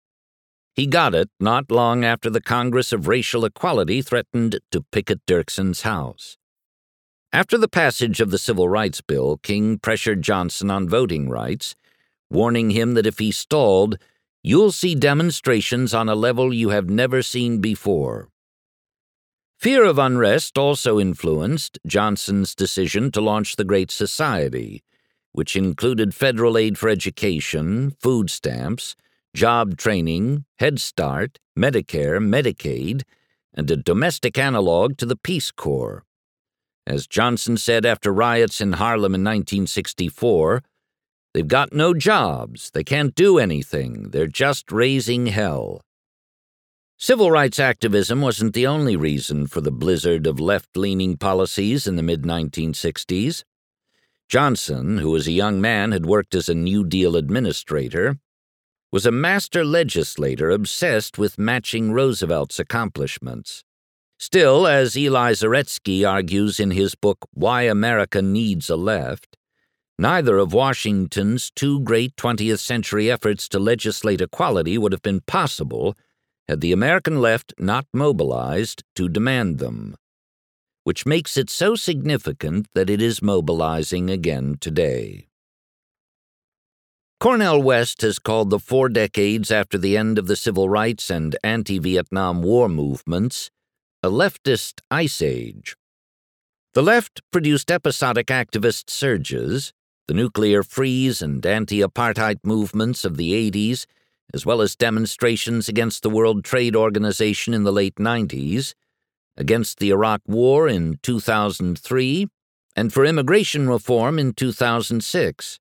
He 0.76 0.86
got 0.86 1.12
it 1.12 1.28
not 1.40 1.68
long 1.68 2.04
after 2.04 2.30
the 2.30 2.40
Congress 2.40 2.92
of 2.92 3.08
Racial 3.08 3.44
Equality 3.44 4.00
threatened 4.00 4.60
to 4.70 4.84
picket 4.92 5.26
Dirksen's 5.26 5.82
house. 5.82 6.36
After 7.32 7.58
the 7.58 7.68
passage 7.68 8.20
of 8.20 8.30
the 8.30 8.38
Civil 8.38 8.68
Rights 8.68 9.00
Bill, 9.00 9.38
King 9.38 9.78
pressured 9.78 10.22
Johnson 10.22 10.70
on 10.70 10.88
voting 10.88 11.28
rights, 11.28 11.74
warning 12.30 12.70
him 12.70 12.94
that 12.94 13.06
if 13.06 13.18
he 13.18 13.32
stalled, 13.32 13.98
you'll 14.40 14.70
see 14.70 14.94
demonstrations 14.94 15.92
on 15.92 16.08
a 16.08 16.14
level 16.14 16.54
you 16.54 16.68
have 16.68 16.88
never 16.88 17.22
seen 17.22 17.60
before. 17.60 18.28
Fear 19.58 19.86
of 19.86 19.98
unrest 19.98 20.56
also 20.56 21.00
influenced 21.00 21.80
Johnson's 21.84 22.54
decision 22.54 23.10
to 23.10 23.20
launch 23.20 23.56
the 23.56 23.64
Great 23.64 23.90
Society, 23.90 24.84
which 25.32 25.56
included 25.56 26.14
federal 26.14 26.56
aid 26.56 26.78
for 26.78 26.88
education, 26.88 27.90
food 28.00 28.30
stamps, 28.30 28.94
job 29.34 29.76
training, 29.76 30.44
Head 30.60 30.78
Start, 30.78 31.40
Medicare, 31.58 32.20
Medicaid, 32.20 33.02
and 33.52 33.68
a 33.68 33.76
domestic 33.76 34.38
analog 34.38 34.96
to 34.98 35.06
the 35.06 35.16
Peace 35.16 35.50
Corps. 35.50 36.04
As 36.86 37.08
Johnson 37.08 37.56
said 37.56 37.84
after 37.84 38.12
riots 38.12 38.60
in 38.60 38.74
Harlem 38.74 39.12
in 39.12 39.24
1964, 39.24 40.62
they've 41.34 41.48
got 41.48 41.72
no 41.72 41.94
jobs, 41.94 42.70
they 42.70 42.84
can't 42.84 43.12
do 43.12 43.38
anything, 43.38 44.10
they're 44.10 44.28
just 44.28 44.70
raising 44.70 45.26
hell. 45.26 45.82
Civil 47.00 47.30
rights 47.30 47.60
activism 47.60 48.20
wasn't 48.20 48.54
the 48.54 48.66
only 48.66 48.96
reason 48.96 49.46
for 49.46 49.60
the 49.60 49.70
blizzard 49.70 50.26
of 50.26 50.40
left 50.40 50.76
leaning 50.76 51.16
policies 51.16 51.86
in 51.86 51.94
the 51.94 52.02
mid 52.02 52.22
1960s. 52.22 53.44
Johnson, 54.28 54.98
who 54.98 55.16
as 55.16 55.28
a 55.28 55.32
young 55.32 55.60
man 55.60 55.92
had 55.92 56.06
worked 56.06 56.34
as 56.34 56.48
a 56.48 56.56
New 56.56 56.84
Deal 56.84 57.14
administrator, 57.14 58.18
was 58.90 59.06
a 59.06 59.12
master 59.12 59.64
legislator 59.64 60.50
obsessed 60.50 61.18
with 61.18 61.38
matching 61.38 61.92
Roosevelt's 61.92 62.58
accomplishments. 62.58 63.62
Still, 64.18 64.66
as 64.66 64.96
Eli 64.96 65.34
Zaretsky 65.34 66.04
argues 66.04 66.58
in 66.58 66.72
his 66.72 66.96
book 66.96 67.28
Why 67.30 67.62
America 67.62 68.20
Needs 68.20 68.68
a 68.68 68.76
Left, 68.76 69.36
neither 70.00 70.36
of 70.36 70.52
Washington's 70.52 71.52
two 71.52 71.78
great 71.78 72.16
20th 72.16 72.58
century 72.58 73.08
efforts 73.08 73.48
to 73.50 73.60
legislate 73.60 74.20
equality 74.20 74.76
would 74.76 74.90
have 74.90 75.02
been 75.02 75.20
possible 75.20 75.94
had 76.48 76.60
the 76.60 76.72
American 76.72 77.20
left 77.20 77.52
not 77.58 77.86
mobilized 77.92 78.82
to 78.94 79.08
demand 79.08 79.58
them, 79.58 79.96
which 80.84 81.06
makes 81.06 81.36
it 81.36 81.50
so 81.50 81.74
significant 81.74 82.66
that 82.74 82.88
it 82.88 83.02
is 83.02 83.20
mobilizing 83.20 84.08
again 84.08 84.56
today. 84.60 85.28
Cornel 87.20 87.60
West 87.62 88.02
has 88.02 88.18
called 88.18 88.50
the 88.50 88.60
four 88.60 88.88
decades 88.88 89.50
after 89.50 89.76
the 89.76 89.96
end 89.96 90.18
of 90.18 90.28
the 90.28 90.36
civil 90.36 90.68
rights 90.68 91.10
and 91.10 91.36
anti 91.42 91.78
Vietnam 91.78 92.42
War 92.42 92.68
movements 92.68 93.50
a 94.02 94.08
leftist 94.08 94.80
ice 94.92 95.20
age. 95.20 95.74
The 96.74 96.82
left 96.82 97.20
produced 97.32 97.68
episodic 97.68 98.28
activist 98.28 98.90
surges, 98.90 99.72
the 100.06 100.14
nuclear 100.14 100.62
freeze 100.62 101.20
and 101.20 101.44
anti 101.44 101.80
apartheid 101.80 102.38
movements 102.44 103.04
of 103.04 103.16
the 103.16 103.32
80s, 103.50 103.86
as 104.34 104.44
well 104.44 104.60
as 104.60 104.76
demonstrations 104.76 105.68
against 105.68 106.02
the 106.02 106.10
World 106.10 106.44
Trade 106.44 106.76
Organization 106.76 107.54
in 107.54 107.64
the 107.64 107.72
late 107.72 107.96
90s, 107.96 108.74
against 109.36 109.78
the 109.78 109.90
Iraq 109.90 110.20
War 110.26 110.68
in 110.68 110.98
2003, 111.02 112.26
and 112.76 112.92
for 112.92 113.04
immigration 113.04 113.68
reform 113.68 114.18
in 114.18 114.32
2006. 114.32 115.58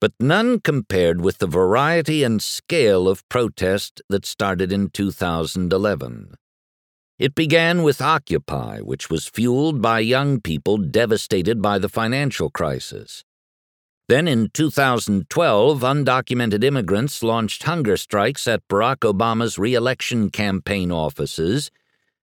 But 0.00 0.12
none 0.18 0.60
compared 0.60 1.20
with 1.20 1.38
the 1.38 1.46
variety 1.46 2.22
and 2.22 2.40
scale 2.40 3.08
of 3.08 3.28
protest 3.28 4.00
that 4.08 4.24
started 4.24 4.72
in 4.72 4.88
2011. 4.90 6.34
It 7.18 7.34
began 7.34 7.82
with 7.82 8.00
Occupy, 8.00 8.80
which 8.80 9.10
was 9.10 9.26
fueled 9.26 9.82
by 9.82 10.00
young 10.00 10.40
people 10.40 10.78
devastated 10.78 11.60
by 11.60 11.78
the 11.78 11.90
financial 11.90 12.48
crisis. 12.48 13.24
Then 14.10 14.26
in 14.26 14.50
2012, 14.52 15.82
undocumented 15.82 16.64
immigrants 16.64 17.22
launched 17.22 17.62
hunger 17.62 17.96
strikes 17.96 18.48
at 18.48 18.66
Barack 18.66 19.08
Obama's 19.08 19.56
reelection 19.56 20.30
campaign 20.30 20.90
offices, 20.90 21.70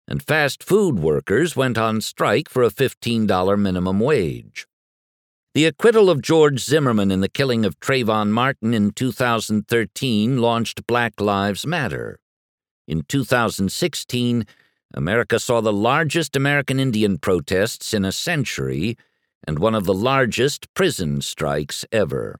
and 0.05 0.21
fast 0.21 0.61
food 0.61 0.99
workers 0.99 1.55
went 1.55 1.77
on 1.77 2.01
strike 2.01 2.49
for 2.49 2.61
a 2.61 2.69
$15 2.69 3.57
minimum 3.57 4.01
wage. 4.01 4.67
The 5.53 5.63
acquittal 5.63 6.09
of 6.09 6.21
George 6.21 6.59
Zimmerman 6.59 7.09
in 7.09 7.21
the 7.21 7.29
killing 7.29 7.63
of 7.63 7.79
Trayvon 7.79 8.31
Martin 8.31 8.73
in 8.73 8.91
2013 8.91 10.39
launched 10.39 10.85
Black 10.87 11.21
Lives 11.21 11.65
Matter. 11.65 12.19
In 12.85 13.03
2016, 13.03 14.45
America 14.93 15.39
saw 15.39 15.61
the 15.61 15.71
largest 15.71 16.35
American 16.35 16.81
Indian 16.81 17.17
protests 17.17 17.93
in 17.93 18.03
a 18.03 18.11
century 18.11 18.97
and 19.45 19.59
one 19.59 19.75
of 19.75 19.85
the 19.85 19.93
largest 19.93 20.73
prison 20.73 21.21
strikes 21.21 21.85
ever. 21.91 22.37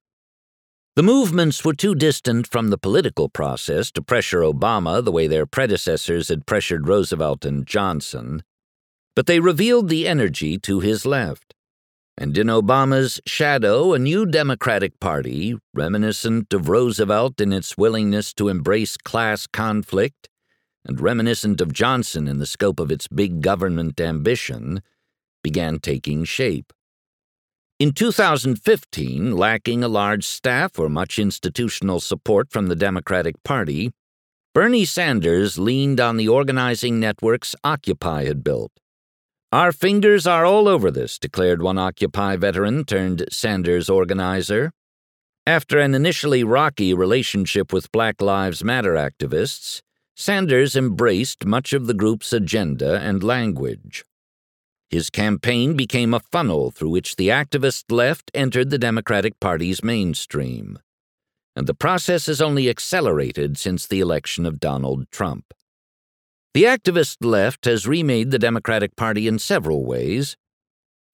The 0.96 1.04
movements 1.04 1.64
were 1.64 1.76
too 1.76 1.94
distant 1.94 2.48
from 2.48 2.70
the 2.70 2.78
political 2.78 3.30
process 3.30 3.92
to 3.92 4.02
pressure 4.02 4.42
Obama 4.42 5.04
the 5.04 5.12
way 5.12 5.28
their 5.28 5.46
predecessors 5.46 6.30
had 6.30 6.48
pressured 6.48 6.88
Roosevelt 6.88 7.46
and 7.46 7.68
Johnson, 7.68 8.42
but 9.16 9.28
they 9.28 9.40
revealed 9.40 9.90
the 9.90 10.08
energy 10.08 10.58
to 10.60 10.80
his 10.80 11.06
left. 11.06 11.54
And 12.18 12.36
in 12.36 12.48
Obama's 12.48 13.22
shadow, 13.28 13.94
a 13.94 14.00
new 14.00 14.26
Democratic 14.26 15.00
Party, 15.00 15.56
reminiscent 15.72 16.52
of 16.52 16.68
Roosevelt 16.68 17.40
in 17.40 17.54
its 17.54 17.78
willingness 17.78 18.34
to 18.34 18.50
embrace 18.50 18.98
class 18.98 19.46
conflict 19.46 20.28
and 20.84 21.00
reminiscent 21.00 21.62
of 21.62 21.74
Johnson 21.74 22.28
in 22.28 22.40
the 22.40 22.48
scope 22.48 22.80
of 22.80 22.92
its 22.92 23.08
big 23.08 23.42
government 23.42 24.02
ambition, 24.02 24.82
began 25.44 25.80
taking 25.80 26.24
shape. 26.24 26.74
In 27.80 27.92
2015, 27.92 29.38
lacking 29.38 29.84
a 29.84 29.88
large 29.88 30.26
staff 30.26 30.80
or 30.80 30.90
much 30.90 31.20
institutional 31.20 32.00
support 32.00 32.50
from 32.50 32.66
the 32.66 32.76
Democratic 32.76 33.36
Party, 33.44 33.92
Bernie 34.52 34.84
Sanders 34.84 35.60
leaned 35.60 36.00
on 36.00 36.18
the 36.18 36.28
organizing 36.28 37.00
networks 37.00 37.56
Occupy 37.64 38.26
had 38.26 38.44
built. 38.44 38.72
Our 39.52 39.72
fingers 39.72 40.26
are 40.26 40.44
all 40.44 40.68
over 40.68 40.90
this, 40.90 41.20
declared 41.20 41.62
one 41.62 41.78
Occupy 41.78 42.38
veteran 42.38 42.84
turned 42.84 43.26
Sanders 43.32 43.92
organizer. 43.92 44.72
After 45.46 45.78
an 45.78 45.94
initially 45.94 46.44
rocky 46.44 46.96
relationship 46.96 47.72
with 47.72 47.92
Black 47.92 48.24
Lives 48.24 48.64
Matter 48.64 48.96
activists, 48.96 49.84
Sanders 50.16 50.76
embraced 50.76 51.46
much 51.46 51.74
of 51.74 51.86
the 51.86 51.94
group's 51.94 52.34
agenda 52.34 52.98
and 52.98 53.24
language. 53.24 54.04
His 54.90 55.10
campaign 55.10 55.76
became 55.76 56.14
a 56.14 56.22
funnel 56.22 56.72
through 56.72 56.92
which 56.92 57.18
the 57.18 57.28
activist 57.28 57.92
left 57.92 58.32
entered 58.34 58.70
the 58.70 58.78
Democratic 58.78 59.40
Party's 59.40 59.84
mainstream. 59.84 60.80
And 61.56 61.68
the 61.68 61.74
process 61.74 62.28
has 62.28 62.42
only 62.42 62.70
accelerated 62.70 63.58
since 63.58 63.86
the 63.86 64.00
election 64.00 64.46
of 64.46 64.60
Donald 64.60 65.12
Trump. 65.12 65.54
The 66.54 66.64
activist 66.64 67.18
left 67.22 67.66
has 67.66 67.86
remade 67.86 68.32
the 68.32 68.40
Democratic 68.40 68.96
Party 68.96 69.28
in 69.28 69.40
several 69.40 69.86
ways. 69.86 70.38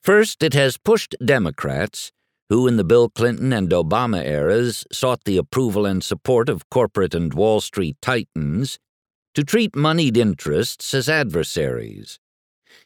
First, 0.03 0.43
it 0.43 0.53
has 0.53 0.77
pushed 0.77 1.15
Democrats, 1.23 2.11
who 2.49 2.67
in 2.67 2.77
the 2.77 2.83
Bill 2.83 3.09
Clinton 3.09 3.51
and 3.51 3.69
Obama 3.69 4.23
eras 4.23 4.85
sought 4.91 5.23
the 5.23 5.37
approval 5.37 5.85
and 5.85 6.03
support 6.03 6.47
of 6.47 6.69
corporate 6.69 7.15
and 7.15 7.33
Wall 7.33 7.59
Street 7.59 7.97
titans, 8.01 8.77
to 9.33 9.43
treat 9.43 9.75
moneyed 9.75 10.15
interests 10.15 10.93
as 10.93 11.09
adversaries. 11.09 12.19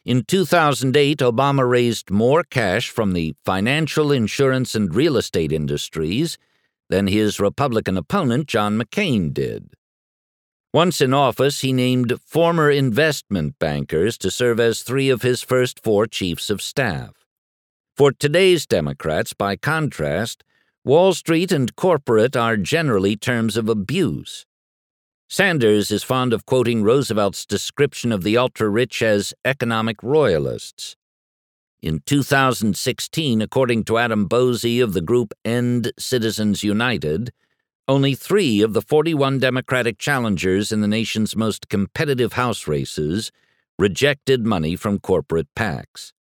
In 0.08 0.24
2008, 0.24 1.18
Obama 1.18 1.68
raised 1.68 2.10
more 2.10 2.42
cash 2.42 2.88
from 2.88 3.12
the 3.12 3.34
financial, 3.44 4.10
insurance, 4.10 4.74
and 4.74 4.94
real 4.94 5.18
estate 5.18 5.52
industries 5.52 6.38
than 6.88 7.08
his 7.08 7.38
Republican 7.38 7.98
opponent, 7.98 8.46
John 8.46 8.80
McCain, 8.80 9.34
did. 9.34 9.74
Once 10.72 11.02
in 11.02 11.12
office, 11.12 11.60
he 11.60 11.74
named 11.74 12.18
former 12.24 12.70
investment 12.70 13.58
bankers 13.58 14.16
to 14.16 14.30
serve 14.30 14.58
as 14.58 14.80
three 14.80 15.10
of 15.10 15.20
his 15.20 15.42
first 15.42 15.84
four 15.84 16.06
chiefs 16.06 16.48
of 16.48 16.62
staff. 16.62 17.26
For 17.94 18.10
today's 18.10 18.64
Democrats, 18.64 19.34
by 19.34 19.56
contrast, 19.56 20.42
Wall 20.86 21.12
Street 21.12 21.52
and 21.52 21.76
corporate 21.76 22.34
are 22.34 22.56
generally 22.56 23.14
terms 23.14 23.58
of 23.58 23.68
abuse. 23.68 24.46
Sanders 25.30 25.90
is 25.90 26.02
fond 26.02 26.32
of 26.32 26.46
quoting 26.46 26.82
Roosevelt's 26.82 27.44
description 27.44 28.12
of 28.12 28.22
the 28.22 28.38
ultra 28.38 28.66
rich 28.66 29.02
as 29.02 29.34
economic 29.44 30.02
royalists. 30.02 30.96
In 31.82 32.00
2016, 32.06 33.42
according 33.42 33.84
to 33.84 33.98
Adam 33.98 34.26
Bozzi 34.26 34.82
of 34.82 34.94
the 34.94 35.02
group 35.02 35.34
End 35.44 35.92
Citizens 35.98 36.64
United, 36.64 37.30
only 37.86 38.14
three 38.14 38.62
of 38.62 38.72
the 38.72 38.80
41 38.80 39.38
Democratic 39.38 39.98
challengers 39.98 40.72
in 40.72 40.80
the 40.80 40.88
nation's 40.88 41.36
most 41.36 41.68
competitive 41.68 42.32
House 42.32 42.66
races 42.66 43.30
rejected 43.78 44.46
money 44.46 44.76
from 44.76 44.98
corporate 44.98 45.48
PACs. 45.54 46.14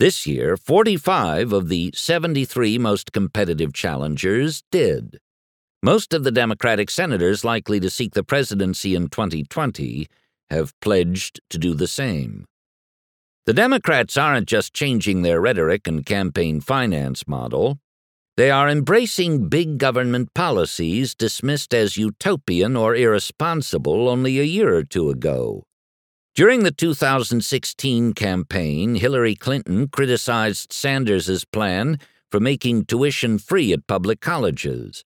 This 0.00 0.26
year, 0.26 0.56
45 0.56 1.52
of 1.52 1.68
the 1.68 1.92
73 1.94 2.78
most 2.78 3.12
competitive 3.12 3.72
challengers 3.72 4.64
did. 4.72 5.20
Most 5.82 6.12
of 6.12 6.24
the 6.24 6.32
Democratic 6.32 6.90
senators 6.90 7.44
likely 7.44 7.80
to 7.80 7.90
seek 7.90 8.14
the 8.14 8.24
presidency 8.24 8.94
in 8.94 9.08
2020 9.08 10.08
have 10.50 10.78
pledged 10.80 11.40
to 11.50 11.58
do 11.58 11.74
the 11.74 11.86
same. 11.86 12.46
The 13.46 13.54
Democrats 13.54 14.16
aren't 14.16 14.48
just 14.48 14.74
changing 14.74 15.22
their 15.22 15.40
rhetoric 15.40 15.86
and 15.86 16.04
campaign 16.04 16.60
finance 16.60 17.26
model, 17.26 17.78
they 18.38 18.52
are 18.52 18.68
embracing 18.68 19.48
big 19.48 19.78
government 19.78 20.32
policies 20.32 21.12
dismissed 21.12 21.74
as 21.74 21.96
utopian 21.96 22.76
or 22.76 22.94
irresponsible 22.94 24.08
only 24.08 24.38
a 24.38 24.44
year 24.44 24.76
or 24.76 24.84
two 24.84 25.10
ago. 25.10 25.64
During 26.36 26.62
the 26.62 26.70
2016 26.70 28.12
campaign, 28.12 28.94
Hillary 28.94 29.34
Clinton 29.34 29.88
criticized 29.88 30.72
Sanders's 30.72 31.44
plan 31.44 31.98
for 32.30 32.38
making 32.38 32.84
tuition 32.84 33.38
free 33.38 33.72
at 33.72 33.88
public 33.88 34.20
colleges. 34.20 35.02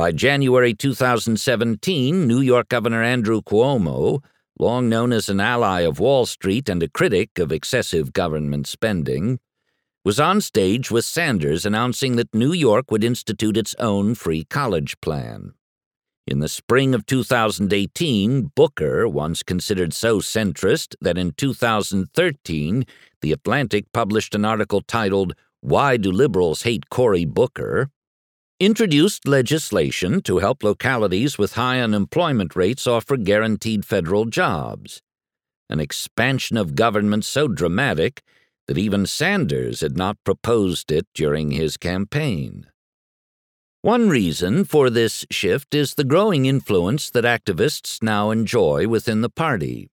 By 0.00 0.12
January 0.12 0.72
2017, 0.72 2.26
New 2.26 2.40
York 2.40 2.70
Governor 2.70 3.02
Andrew 3.02 3.42
Cuomo, 3.42 4.24
long 4.58 4.88
known 4.88 5.12
as 5.12 5.28
an 5.28 5.40
ally 5.40 5.80
of 5.80 6.00
Wall 6.00 6.24
Street 6.24 6.70
and 6.70 6.82
a 6.82 6.88
critic 6.88 7.38
of 7.38 7.52
excessive 7.52 8.14
government 8.14 8.66
spending, 8.66 9.40
was 10.02 10.18
on 10.18 10.40
stage 10.40 10.90
with 10.90 11.04
Sanders 11.04 11.66
announcing 11.66 12.16
that 12.16 12.34
New 12.34 12.54
York 12.54 12.90
would 12.90 13.04
institute 13.04 13.58
its 13.58 13.74
own 13.74 14.14
free 14.14 14.42
college 14.42 14.98
plan. 15.02 15.52
In 16.26 16.38
the 16.38 16.48
spring 16.48 16.94
of 16.94 17.04
2018, 17.04 18.52
Booker, 18.54 19.06
once 19.06 19.42
considered 19.42 19.92
so 19.92 20.20
centrist 20.20 20.94
that 21.02 21.18
in 21.18 21.32
2013 21.32 22.86
The 23.20 23.32
Atlantic 23.32 23.92
published 23.92 24.34
an 24.34 24.46
article 24.46 24.80
titled, 24.80 25.34
Why 25.60 25.98
Do 25.98 26.10
Liberals 26.10 26.62
Hate 26.62 26.88
Cory 26.88 27.26
Booker? 27.26 27.90
Introduced 28.60 29.26
legislation 29.26 30.20
to 30.20 30.36
help 30.36 30.62
localities 30.62 31.38
with 31.38 31.54
high 31.54 31.80
unemployment 31.80 32.54
rates 32.54 32.86
offer 32.86 33.16
guaranteed 33.16 33.86
federal 33.86 34.26
jobs, 34.26 35.00
an 35.70 35.80
expansion 35.80 36.58
of 36.58 36.74
government 36.74 37.24
so 37.24 37.48
dramatic 37.48 38.22
that 38.66 38.76
even 38.76 39.06
Sanders 39.06 39.80
had 39.80 39.96
not 39.96 40.22
proposed 40.24 40.92
it 40.92 41.06
during 41.14 41.52
his 41.52 41.78
campaign. 41.78 42.66
One 43.80 44.10
reason 44.10 44.66
for 44.66 44.90
this 44.90 45.24
shift 45.30 45.74
is 45.74 45.94
the 45.94 46.04
growing 46.04 46.44
influence 46.44 47.08
that 47.10 47.24
activists 47.24 48.02
now 48.02 48.30
enjoy 48.30 48.86
within 48.86 49.22
the 49.22 49.30
party. 49.30 49.88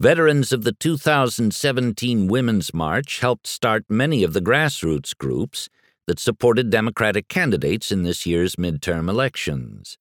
Veterans 0.00 0.52
of 0.52 0.64
the 0.64 0.72
2017 0.72 2.26
Women's 2.26 2.74
March 2.74 3.20
helped 3.20 3.46
start 3.46 3.84
many 3.88 4.24
of 4.24 4.32
the 4.32 4.40
grassroots 4.40 5.16
groups 5.16 5.68
that 6.08 6.18
supported 6.18 6.70
Democratic 6.70 7.28
candidates 7.28 7.92
in 7.92 8.02
this 8.02 8.26
year's 8.26 8.56
midterm 8.56 9.08
elections. 9.08 9.96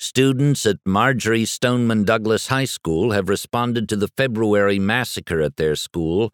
Students 0.00 0.66
at 0.66 0.78
Marjory 0.84 1.44
Stoneman 1.44 2.02
Douglas 2.04 2.48
High 2.48 2.64
School 2.64 3.12
have 3.12 3.28
responded 3.28 3.88
to 3.90 3.96
the 3.96 4.08
February 4.08 4.80
massacre 4.80 5.40
at 5.40 5.56
their 5.56 5.76
school 5.76 6.32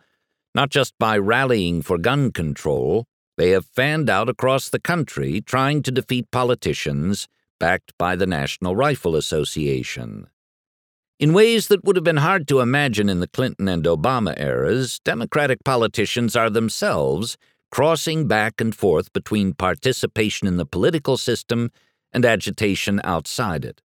not 0.56 0.70
just 0.70 0.94
by 0.98 1.18
rallying 1.18 1.82
for 1.82 1.98
gun 1.98 2.32
control, 2.32 3.06
they 3.36 3.50
have 3.50 3.66
fanned 3.66 4.08
out 4.08 4.30
across 4.30 4.70
the 4.70 4.80
country 4.80 5.42
trying 5.42 5.82
to 5.82 5.90
defeat 5.90 6.30
politicians 6.30 7.28
backed 7.60 7.92
by 7.98 8.16
the 8.16 8.26
National 8.26 8.74
Rifle 8.74 9.14
Association. 9.14 10.28
In 11.20 11.34
ways 11.34 11.68
that 11.68 11.84
would 11.84 11.96
have 11.96 12.04
been 12.04 12.16
hard 12.16 12.48
to 12.48 12.60
imagine 12.60 13.10
in 13.10 13.20
the 13.20 13.28
Clinton 13.28 13.68
and 13.68 13.84
Obama 13.84 14.38
eras, 14.40 14.98
Democratic 15.04 15.62
politicians 15.62 16.34
are 16.34 16.48
themselves 16.48 17.36
crossing 17.76 18.26
back 18.26 18.58
and 18.58 18.74
forth 18.74 19.12
between 19.12 19.52
participation 19.52 20.48
in 20.48 20.56
the 20.56 20.64
political 20.64 21.18
system 21.18 21.70
and 22.10 22.24
agitation 22.24 23.02
outside 23.04 23.66
it. 23.66 23.82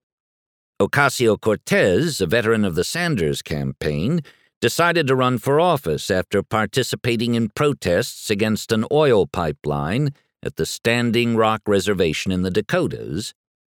Ocasio 0.80 1.36
Cortez, 1.36 2.20
a 2.20 2.26
veteran 2.26 2.64
of 2.64 2.76
the 2.76 2.84
Sanders 2.84 3.42
campaign, 3.42 4.20
decided 4.60 5.08
to 5.08 5.16
run 5.16 5.38
for 5.38 5.58
office 5.58 6.08
after 6.08 6.40
participating 6.40 7.34
in 7.34 7.48
protests 7.48 8.30
against 8.30 8.70
an 8.70 8.84
oil 8.92 9.26
pipeline 9.26 10.14
at 10.40 10.54
the 10.54 10.66
Standing 10.66 11.34
Rock 11.34 11.62
Reservation 11.66 12.30
in 12.30 12.42
the 12.42 12.50
Dakotas, 12.52 13.34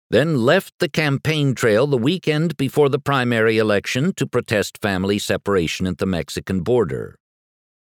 then 0.09 0.41
left 0.41 0.73
the 0.79 0.89
campaign 0.89 1.55
trail 1.55 1.87
the 1.87 1.97
weekend 1.97 2.57
before 2.57 2.89
the 2.89 2.99
primary 2.99 3.57
election 3.57 4.11
to 4.15 4.27
protest 4.27 4.77
family 4.81 5.19
separation 5.19 5.87
at 5.87 5.99
the 5.99 6.05
Mexican 6.05 6.63
border. 6.63 7.15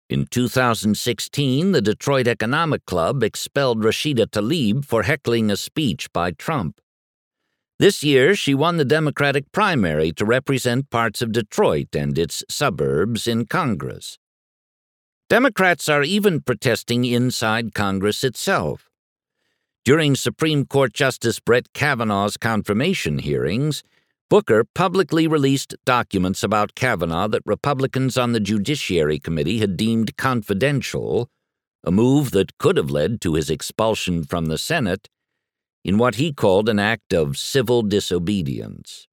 In 0.09 0.25
2016, 0.25 1.73
the 1.73 1.83
Detroit 1.83 2.27
Economic 2.27 2.87
Club 2.87 3.23
expelled 3.23 3.83
Rashida 3.83 4.27
Tlaib 4.27 4.87
for 4.87 5.03
heckling 5.03 5.51
a 5.51 5.57
speech 5.57 6.11
by 6.15 6.31
Trump. 6.31 6.81
This 7.79 8.03
year, 8.03 8.35
she 8.35 8.55
won 8.55 8.79
the 8.79 8.87
Democratic 8.87 9.53
primary 9.53 10.11
to 10.13 10.25
represent 10.25 10.89
parts 10.89 11.21
of 11.21 11.33
Detroit 11.33 11.95
and 11.95 12.19
its 12.19 12.43
suburbs 12.49 13.29
in 13.29 13.45
Congress. 13.45 14.19
Democrats 15.29 15.91
are 15.91 16.03
even 16.03 16.41
protesting 16.41 17.05
inside 17.05 17.75
Congress 17.75 18.25
itself. 18.25 18.89
During 19.85 20.17
Supreme 20.17 20.65
Court 20.65 20.95
Justice 20.95 21.39
Brett 21.39 21.75
Kavanaugh's 21.75 22.39
confirmation 22.39 23.19
hearings, 23.19 23.83
Booker 24.31 24.65
publicly 24.75 25.27
released 25.27 25.75
documents 25.87 26.43
about 26.43 26.75
Kavanaugh 26.75 27.29
that 27.29 27.43
Republicans 27.47 28.19
on 28.19 28.33
the 28.33 28.41
Judiciary 28.41 29.19
Committee 29.19 29.59
had 29.59 29.77
deemed 29.77 30.19
confidential, 30.19 31.31
a 31.83 31.91
move 31.91 32.33
that 32.33 32.59
could 32.59 32.77
have 32.77 32.91
led 32.91 33.23
to 33.23 33.35
his 33.35 33.49
expulsion 33.49 34.25
from 34.25 34.47
the 34.47 34.59
Senate, 34.59 35.09
in 35.83 35.97
what 35.97 36.17
he 36.17 36.31
called 36.31 36.69
an 36.69 36.79
act 36.79 37.15
of 37.15 37.39
civil 37.39 37.81
disobedience. 37.81 39.07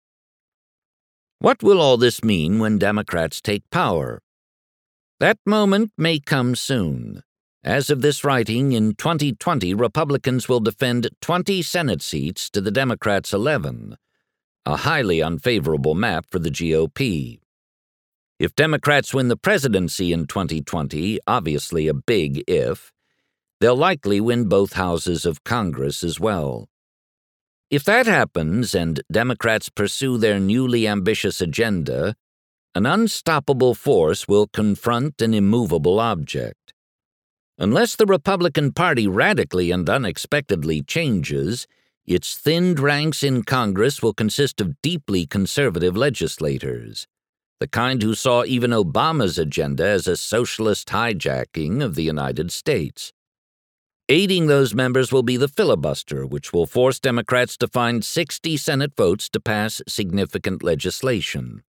What 1.39 1.63
will 1.63 1.79
all 1.79 1.95
this 1.95 2.21
mean 2.21 2.59
when 2.59 2.77
Democrats 2.77 3.39
take 3.39 3.69
power? 3.69 4.21
That 5.21 5.37
moment 5.45 5.93
may 5.97 6.19
come 6.19 6.55
soon. 6.55 7.23
As 7.63 7.89
of 7.89 8.01
this 8.01 8.25
writing, 8.25 8.73
in 8.73 8.95
2020, 8.95 9.73
Republicans 9.73 10.49
will 10.49 10.59
defend 10.59 11.07
20 11.21 11.61
Senate 11.61 12.01
seats 12.01 12.49
to 12.49 12.59
the 12.59 12.71
Democrats' 12.71 13.33
11, 13.33 13.95
a 14.65 14.77
highly 14.77 15.21
unfavorable 15.21 15.93
map 15.93 16.25
for 16.31 16.39
the 16.39 16.49
GOP. 16.49 17.39
If 18.39 18.55
Democrats 18.55 19.13
win 19.13 19.27
the 19.27 19.37
presidency 19.37 20.11
in 20.11 20.27
2020, 20.27 21.19
obviously 21.27 21.87
a 21.87 21.93
big 21.93 22.43
if, 22.47 22.91
they'll 23.61 23.75
likely 23.75 24.19
win 24.19 24.49
both 24.49 24.73
houses 24.73 25.25
of 25.25 25.43
Congress 25.43 26.03
as 26.03 26.19
well. 26.19 26.67
If 27.69 27.83
that 27.85 28.07
happens 28.07 28.75
and 28.75 29.01
Democrats 29.11 29.69
pursue 29.69 30.17
their 30.17 30.39
newly 30.39 30.87
ambitious 30.87 31.41
agenda, 31.41 32.15
an 32.73 32.85
unstoppable 32.85 33.73
force 33.73 34.27
will 34.27 34.47
confront 34.47 35.21
an 35.21 35.33
immovable 35.33 35.99
object. 35.99 36.73
Unless 37.57 37.95
the 37.95 38.05
Republican 38.05 38.73
Party 38.73 39.07
radically 39.07 39.71
and 39.71 39.89
unexpectedly 39.89 40.81
changes, 40.81 41.67
its 42.05 42.37
thinned 42.37 42.79
ranks 42.79 43.23
in 43.23 43.43
Congress 43.43 44.01
will 44.01 44.13
consist 44.13 44.61
of 44.61 44.81
deeply 44.81 45.25
conservative 45.25 45.97
legislators, 45.97 47.07
the 47.59 47.67
kind 47.67 48.03
who 48.03 48.13
saw 48.13 48.43
even 48.43 48.71
Obama's 48.71 49.39
agenda 49.39 49.87
as 49.87 50.07
a 50.07 50.15
socialist 50.15 50.89
hijacking 50.89 51.83
of 51.83 51.95
the 51.95 52.03
United 52.03 52.51
States. 52.51 53.11
Aiding 54.07 54.45
those 54.45 54.75
members 54.75 55.11
will 55.11 55.23
be 55.23 55.35
the 55.35 55.47
filibuster, 55.47 56.27
which 56.27 56.53
will 56.53 56.67
force 56.67 56.99
Democrats 56.99 57.57
to 57.57 57.67
find 57.67 58.05
60 58.05 58.55
Senate 58.55 58.95
votes 58.95 59.27
to 59.29 59.39
pass 59.39 59.81
significant 59.87 60.61
legislation. 60.61 61.63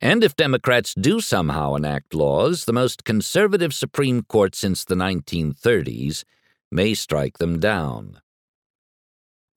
And 0.00 0.22
if 0.22 0.36
Democrats 0.36 0.94
do 0.94 1.20
somehow 1.20 1.74
enact 1.74 2.14
laws, 2.14 2.64
the 2.64 2.72
most 2.72 3.02
conservative 3.02 3.74
Supreme 3.74 4.22
Court 4.22 4.54
since 4.54 4.84
the 4.84 4.94
1930s 4.94 6.22
may 6.70 6.94
strike 6.94 7.38
them 7.38 7.58
down. 7.58 8.20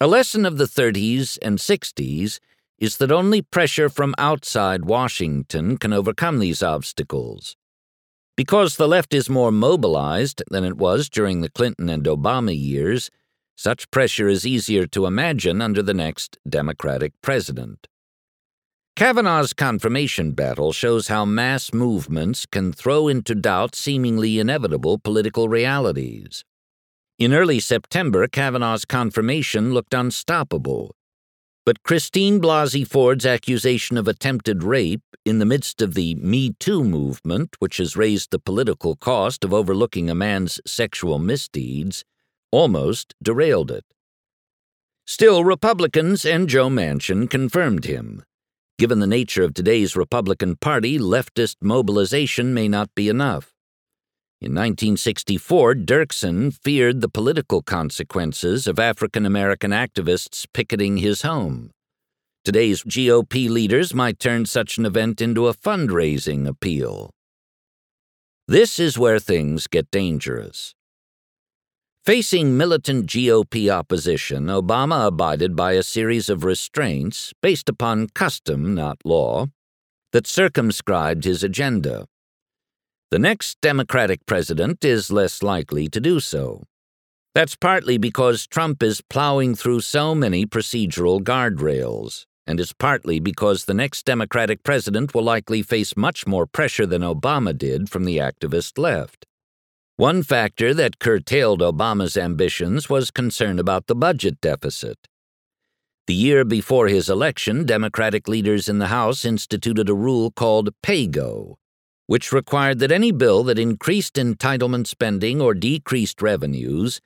A 0.01 0.07
lesson 0.07 0.47
of 0.47 0.57
the 0.57 0.65
30s 0.65 1.37
and 1.43 1.59
60s 1.59 2.39
is 2.79 2.97
that 2.97 3.11
only 3.11 3.43
pressure 3.43 3.87
from 3.87 4.15
outside 4.17 4.85
Washington 4.85 5.77
can 5.77 5.93
overcome 5.93 6.39
these 6.39 6.63
obstacles. 6.63 7.55
Because 8.35 8.77
the 8.77 8.87
left 8.87 9.13
is 9.13 9.29
more 9.29 9.51
mobilized 9.51 10.41
than 10.49 10.63
it 10.63 10.75
was 10.75 11.07
during 11.07 11.41
the 11.41 11.51
Clinton 11.51 11.87
and 11.87 12.05
Obama 12.05 12.59
years, 12.59 13.11
such 13.55 13.91
pressure 13.91 14.27
is 14.27 14.43
easier 14.43 14.87
to 14.87 15.05
imagine 15.05 15.61
under 15.61 15.83
the 15.83 15.93
next 15.93 16.39
Democratic 16.49 17.13
president. 17.21 17.87
Kavanaugh's 18.95 19.53
confirmation 19.53 20.31
battle 20.31 20.71
shows 20.71 21.09
how 21.09 21.25
mass 21.25 21.75
movements 21.75 22.47
can 22.47 22.73
throw 22.73 23.07
into 23.07 23.35
doubt 23.35 23.75
seemingly 23.75 24.39
inevitable 24.39 24.97
political 24.97 25.47
realities. 25.47 26.43
In 27.21 27.35
early 27.35 27.59
September, 27.59 28.27
Kavanaugh's 28.27 28.83
confirmation 28.83 29.75
looked 29.75 29.93
unstoppable. 29.93 30.95
But 31.67 31.83
Christine 31.83 32.41
Blasey 32.41 32.83
Ford's 32.83 33.27
accusation 33.27 33.95
of 33.95 34.07
attempted 34.07 34.63
rape 34.63 35.03
in 35.23 35.37
the 35.37 35.45
midst 35.45 35.83
of 35.83 35.93
the 35.93 36.15
Me 36.15 36.55
Too 36.59 36.83
movement, 36.83 37.57
which 37.59 37.77
has 37.77 37.95
raised 37.95 38.31
the 38.31 38.39
political 38.39 38.95
cost 38.95 39.43
of 39.43 39.53
overlooking 39.53 40.09
a 40.09 40.15
man's 40.15 40.59
sexual 40.65 41.19
misdeeds, 41.19 42.03
almost 42.51 43.13
derailed 43.21 43.69
it. 43.69 43.85
Still, 45.05 45.43
Republicans 45.43 46.25
and 46.25 46.49
Joe 46.49 46.69
Manchin 46.69 47.29
confirmed 47.29 47.85
him. 47.85 48.23
Given 48.79 48.97
the 48.97 49.05
nature 49.05 49.43
of 49.43 49.53
today's 49.53 49.95
Republican 49.95 50.55
Party, 50.55 50.97
leftist 50.97 51.57
mobilization 51.61 52.55
may 52.55 52.67
not 52.67 52.89
be 52.95 53.09
enough. 53.09 53.50
In 54.43 54.55
1964, 54.55 55.75
Dirksen 55.75 56.51
feared 56.51 57.01
the 57.01 57.07
political 57.07 57.61
consequences 57.61 58.65
of 58.65 58.79
African 58.79 59.23
American 59.23 59.69
activists 59.69 60.47
picketing 60.51 60.97
his 60.97 61.21
home. 61.21 61.69
Today's 62.43 62.81
GOP 62.81 63.47
leaders 63.47 63.93
might 63.93 64.17
turn 64.17 64.47
such 64.47 64.79
an 64.79 64.85
event 64.87 65.21
into 65.21 65.45
a 65.45 65.53
fundraising 65.53 66.47
appeal. 66.47 67.11
This 68.47 68.79
is 68.79 68.97
where 68.97 69.19
things 69.19 69.67
get 69.67 69.91
dangerous. 69.91 70.73
Facing 72.03 72.57
militant 72.57 73.05
GOP 73.05 73.69
opposition, 73.69 74.47
Obama 74.47 75.05
abided 75.05 75.55
by 75.55 75.73
a 75.73 75.83
series 75.83 76.29
of 76.31 76.43
restraints, 76.43 77.31
based 77.43 77.69
upon 77.69 78.07
custom, 78.15 78.73
not 78.73 78.97
law, 79.05 79.45
that 80.13 80.25
circumscribed 80.25 81.25
his 81.25 81.43
agenda. 81.43 82.07
The 83.11 83.19
next 83.19 83.59
Democratic 83.59 84.25
president 84.25 84.85
is 84.85 85.11
less 85.11 85.43
likely 85.43 85.89
to 85.89 85.99
do 85.99 86.21
so. 86.21 86.63
That's 87.35 87.57
partly 87.57 87.97
because 87.97 88.47
Trump 88.47 88.81
is 88.81 89.01
plowing 89.01 89.53
through 89.53 89.81
so 89.81 90.15
many 90.15 90.45
procedural 90.45 91.21
guardrails, 91.21 92.23
and 92.47 92.57
is 92.57 92.71
partly 92.71 93.19
because 93.19 93.65
the 93.65 93.73
next 93.73 94.05
Democratic 94.05 94.63
president 94.63 95.13
will 95.13 95.23
likely 95.23 95.61
face 95.61 95.97
much 95.97 96.25
more 96.25 96.45
pressure 96.45 96.85
than 96.85 97.01
Obama 97.01 97.57
did 97.57 97.89
from 97.89 98.05
the 98.05 98.15
activist 98.15 98.77
left. 98.77 99.25
One 99.97 100.23
factor 100.23 100.73
that 100.73 100.99
curtailed 100.99 101.59
Obama's 101.59 102.15
ambitions 102.15 102.89
was 102.89 103.11
concern 103.11 103.59
about 103.59 103.87
the 103.87 103.95
budget 103.95 104.39
deficit. 104.39 104.97
The 106.07 106.13
year 106.13 106.45
before 106.45 106.87
his 106.87 107.09
election, 107.09 107.65
Democratic 107.65 108.29
leaders 108.29 108.69
in 108.69 108.79
the 108.79 108.87
House 108.87 109.25
instituted 109.25 109.89
a 109.89 109.93
rule 109.93 110.31
called 110.31 110.69
PAYGO, 110.81 111.57
which 112.11 112.33
required 112.33 112.79
that 112.79 112.91
any 112.91 113.09
bill 113.09 113.41
that 113.41 113.57
increased 113.57 114.15
entitlement 114.15 114.85
spending 114.85 115.39
or 115.39 115.53
decreased 115.53 116.21
revenues 116.21 116.99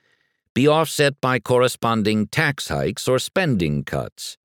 be 0.52 0.66
offset 0.66 1.20
by 1.20 1.38
corresponding 1.38 2.26
tax 2.26 2.66
hikes 2.66 3.06
or 3.06 3.16
spending 3.20 3.84
cuts. 3.84 4.36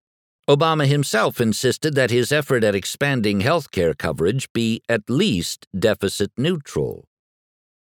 Obama 0.47 0.85
himself 0.85 1.41
insisted 1.41 1.95
that 1.95 2.11
his 2.11 2.31
effort 2.31 2.63
at 2.63 2.75
expanding 2.75 3.39
health 3.41 3.71
care 3.71 3.95
coverage 3.95 4.53
be 4.53 4.79
at 4.87 5.09
least 5.09 5.65
deficit 5.75 6.31
neutral. 6.37 7.07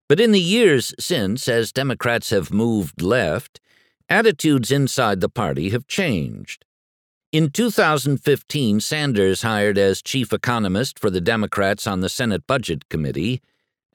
But 0.08 0.20
in 0.20 0.30
the 0.30 0.38
years 0.56 0.94
since, 1.00 1.48
as 1.48 1.72
Democrats 1.72 2.30
have 2.30 2.52
moved 2.52 3.02
left, 3.02 3.58
attitudes 4.08 4.70
inside 4.70 5.20
the 5.20 5.28
party 5.28 5.70
have 5.70 5.88
changed. 5.88 6.64
In 7.32 7.48
2015, 7.48 8.80
Sanders 8.80 9.40
hired 9.40 9.78
as 9.78 10.02
chief 10.02 10.34
economist 10.34 10.98
for 10.98 11.08
the 11.08 11.20
Democrats 11.20 11.86
on 11.86 12.00
the 12.00 12.10
Senate 12.10 12.46
Budget 12.46 12.90
Committee 12.90 13.40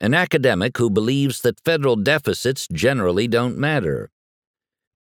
an 0.00 0.14
academic 0.14 0.76
who 0.78 0.90
believes 0.90 1.40
that 1.42 1.60
federal 1.64 1.96
deficits 1.96 2.68
generally 2.72 3.26
don't 3.28 3.56
matter. 3.56 4.10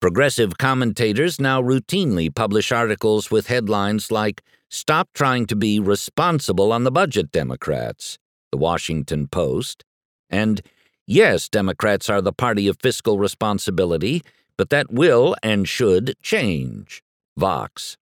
Progressive 0.01 0.59
commentators 0.59 1.41
now 1.41 1.61
routinely 1.63 2.35
publish 2.35 2.73
articles 2.73 3.31
with 3.31 3.47
headlines 3.47 4.11
like, 4.11 4.43
Stop 4.69 5.09
Trying 5.15 5.47
to 5.47 5.57
Be 5.57 5.79
Responsible 5.79 6.73
on 6.73 6.85
the 6.85 6.91
Budget, 6.91 7.31
Democrats, 7.31 8.19
The 8.53 8.59
Washington 8.59 9.29
Post, 9.29 9.85
and 10.29 10.61
Yes, 11.07 11.49
Democrats 11.49 12.11
are 12.11 12.21
the 12.21 12.33
party 12.33 12.69
of 12.69 12.79
fiscal 12.83 13.17
responsibility, 13.17 14.23
but 14.59 14.71
that 14.71 14.93
will 14.93 15.37
and 15.43 15.69
should 15.69 16.17
change. 16.21 17.03
Vox. 17.37 17.97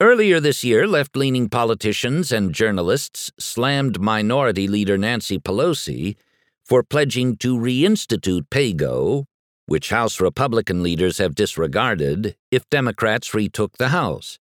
Earlier 0.00 0.40
this 0.40 0.64
year, 0.64 0.88
left 0.88 1.16
leaning 1.16 1.48
politicians 1.48 2.32
and 2.32 2.52
journalists 2.52 3.30
slammed 3.38 4.00
Minority 4.00 4.66
Leader 4.66 4.98
Nancy 4.98 5.38
Pelosi 5.38 6.16
for 6.64 6.82
pledging 6.82 7.36
to 7.36 7.56
reinstitute 7.56 8.50
PAYGO, 8.50 9.26
which 9.66 9.90
House 9.90 10.20
Republican 10.20 10.82
leaders 10.82 11.18
have 11.18 11.36
disregarded, 11.36 12.34
if 12.50 12.68
Democrats 12.70 13.34
retook 13.34 13.76
the 13.76 13.90
House. 13.90 14.40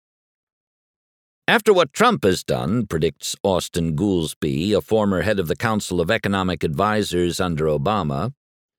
After 1.47 1.71
what 1.71 1.93
Trump 1.93 2.25
has 2.25 2.43
done, 2.43 2.86
predicts 2.86 3.38
Austin 3.41 3.95
Goolsbee, 3.95 4.75
a 4.75 4.81
former 4.81 5.21
head 5.21 5.39
of 5.39 5.47
the 5.47 5.55
Council 5.55 6.01
of 6.01 6.12
Economic 6.12 6.62
Advisers 6.62 7.39
under 7.39 7.67
Obama, 7.67 8.33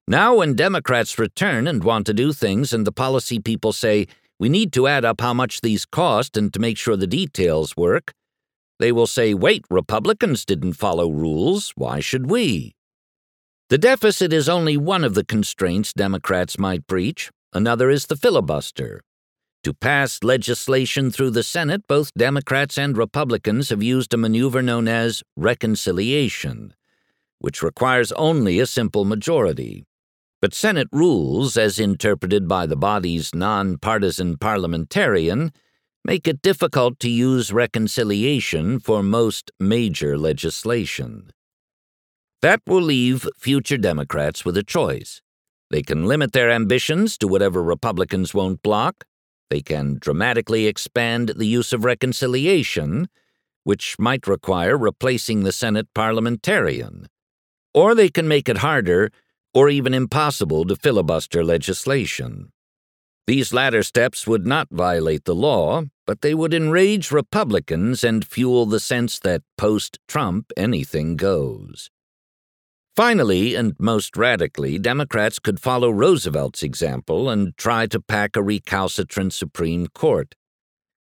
now 0.07 0.37
when 0.37 0.55
Democrats 0.55 1.19
return 1.19 1.67
and 1.67 1.83
want 1.83 2.05
to 2.07 2.15
do 2.15 2.35
things 2.35 2.75
and 2.75 2.87
the 2.87 2.93
policy 2.93 3.39
people 3.39 3.73
say, 3.73 4.07
we 4.39 4.49
need 4.49 4.73
to 4.73 4.87
add 4.87 5.05
up 5.05 5.21
how 5.21 5.35
much 5.35 5.61
these 5.61 5.85
cost 5.85 6.37
and 6.37 6.53
to 6.53 6.61
make 6.61 6.79
sure 6.79 6.97
the 6.97 7.07
details 7.07 7.77
work, 7.77 8.13
they 8.79 8.93
will 8.93 9.07
say, 9.07 9.35
wait, 9.35 9.65
Republicans 9.71 10.45
didn't 10.45 10.75
follow 10.75 11.11
rules, 11.11 11.73
why 11.77 12.01
should 12.01 12.31
we? 12.31 12.75
The 13.69 13.79
deficit 13.79 14.33
is 14.33 14.49
only 14.49 14.77
one 14.77 15.05
of 15.05 15.15
the 15.15 15.25
constraints 15.25 15.93
Democrats 15.93 16.59
might 16.59 16.87
breach, 16.87 17.31
another 17.53 17.91
is 17.91 18.07
the 18.07 18.17
filibuster. 18.17 19.03
To 19.65 19.75
pass 19.75 20.23
legislation 20.23 21.11
through 21.11 21.33
the 21.33 21.43
Senate, 21.43 21.83
both 21.89 22.15
Democrats 22.15 22.79
and 22.79 22.97
Republicans 22.97 23.71
have 23.71 23.83
used 23.83 24.15
a 24.15 24.17
maneuver 24.17 24.63
known 24.63 24.87
as 24.87 25.25
reconciliation, 25.37 26.73
which 27.41 27.63
requires 27.63 28.13
only 28.13 28.61
a 28.61 28.67
simple 28.67 29.05
majority. 29.05 29.88
But 30.41 30.55
Senate 30.55 30.89
rules, 30.93 31.57
as 31.57 31.81
interpreted 31.81 32.47
by 32.47 32.67
the 32.67 32.77
body's 32.77 33.35
nonpartisan 33.35 34.37
parliamentarian, 34.37 35.53
make 36.05 36.29
it 36.29 36.43
difficult 36.43 37.01
to 37.01 37.11
use 37.11 37.53
reconciliation 37.53 38.79
for 38.79 39.03
most 39.03 39.51
major 39.59 40.17
legislation. 40.17 41.33
That 42.41 42.63
will 42.69 42.83
leave 42.83 43.27
future 43.37 43.79
Democrats 43.79 44.45
with 44.45 44.57
a 44.57 44.63
choice. 44.63 45.21
They 45.71 45.83
can 45.83 46.07
limit 46.07 46.33
their 46.33 46.51
ambitions 46.51 47.19
to 47.19 47.27
whatever 47.27 47.61
Republicans 47.61 48.33
won't 48.33 48.63
block. 48.63 49.05
They 49.51 49.61
can 49.61 49.99
dramatically 50.01 50.67
expand 50.67 51.31
the 51.37 51.47
use 51.47 51.73
of 51.73 51.85
reconciliation, 51.85 53.09
which 53.65 53.97
might 53.99 54.29
require 54.29 54.79
replacing 54.79 55.43
the 55.43 55.53
Senate 55.53 55.89
parliamentarian. 55.95 57.09
Or 57.75 57.97
they 57.97 58.09
can 58.09 58.29
make 58.29 58.49
it 58.49 58.59
harder 58.59 59.11
or 59.55 59.69
even 59.69 59.95
impossible 59.95 60.65
to 60.67 60.77
filibuster 60.77 61.45
legislation. 61.45 62.51
These 63.27 63.53
latter 63.53 63.83
steps 63.83 64.27
would 64.27 64.47
not 64.47 64.69
violate 64.71 65.25
the 65.25 65.35
law, 65.35 65.83
but 66.07 66.23
they 66.23 66.35
would 66.35 66.55
enrage 66.55 67.11
Republicans 67.11 68.03
and 68.03 68.25
fuel 68.25 68.65
the 68.65 68.81
sense 68.81 69.19
that 69.19 69.43
post 69.59 69.99
Trump 70.09 70.51
anything 70.57 71.17
goes. 71.17 71.91
Finally, 72.97 73.55
and 73.55 73.75
most 73.79 74.17
radically, 74.17 74.79
Democrats 74.79 75.39
could 75.39 75.61
follow 75.61 75.91
Roosevelt's 75.91 76.63
example 76.63 77.31
and 77.31 77.57
try 77.57 77.87
to 77.87 78.01
pack 78.01 78.35
a 78.35 78.43
recalcitrant 78.43 79.33
Supreme 79.33 79.87
Court. 79.89 80.35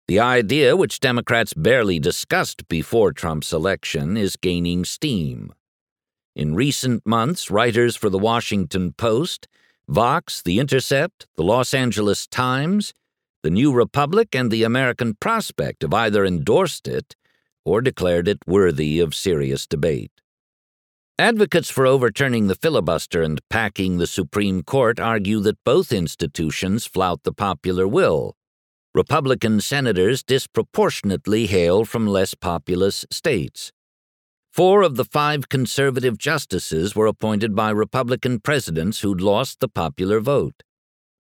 The 0.08 0.20
idea, 0.20 0.76
which 0.76 1.00
Democrats 1.00 1.54
barely 1.54 1.98
discussed 1.98 2.68
before 2.68 3.12
Trump's 3.12 3.52
election, 3.52 4.16
is 4.16 4.36
gaining 4.36 4.84
steam. 4.84 5.54
In 6.36 6.54
recent 6.54 7.06
months, 7.06 7.50
writers 7.50 7.96
for 7.96 8.10
The 8.10 8.18
Washington 8.18 8.92
Post 8.92 9.48
Vox, 9.88 10.42
The 10.42 10.60
Intercept, 10.60 11.26
The 11.36 11.42
Los 11.42 11.72
Angeles 11.72 12.26
Times, 12.26 12.92
The 13.42 13.48
New 13.48 13.72
Republic, 13.72 14.34
and 14.34 14.50
The 14.50 14.62
American 14.62 15.14
Prospect 15.14 15.80
have 15.80 15.94
either 15.94 16.26
endorsed 16.26 16.88
it 16.88 17.16
or 17.64 17.80
declared 17.80 18.28
it 18.28 18.46
worthy 18.46 19.00
of 19.00 19.14
serious 19.14 19.66
debate. 19.66 20.12
Advocates 21.18 21.70
for 21.70 21.86
overturning 21.86 22.48
the 22.48 22.54
filibuster 22.54 23.22
and 23.22 23.40
packing 23.48 23.96
the 23.96 24.06
Supreme 24.06 24.62
Court 24.62 25.00
argue 25.00 25.40
that 25.40 25.64
both 25.64 25.90
institutions 25.90 26.84
flout 26.84 27.22
the 27.22 27.32
popular 27.32 27.88
will. 27.88 28.36
Republican 28.94 29.62
senators 29.62 30.22
disproportionately 30.22 31.46
hail 31.46 31.86
from 31.86 32.06
less 32.06 32.34
populous 32.34 33.06
states. 33.10 33.72
Four 34.56 34.80
of 34.80 34.96
the 34.96 35.04
five 35.04 35.50
conservative 35.50 36.16
justices 36.16 36.96
were 36.96 37.06
appointed 37.06 37.54
by 37.54 37.68
Republican 37.68 38.40
presidents 38.40 39.00
who'd 39.00 39.20
lost 39.20 39.60
the 39.60 39.68
popular 39.68 40.18
vote. 40.18 40.62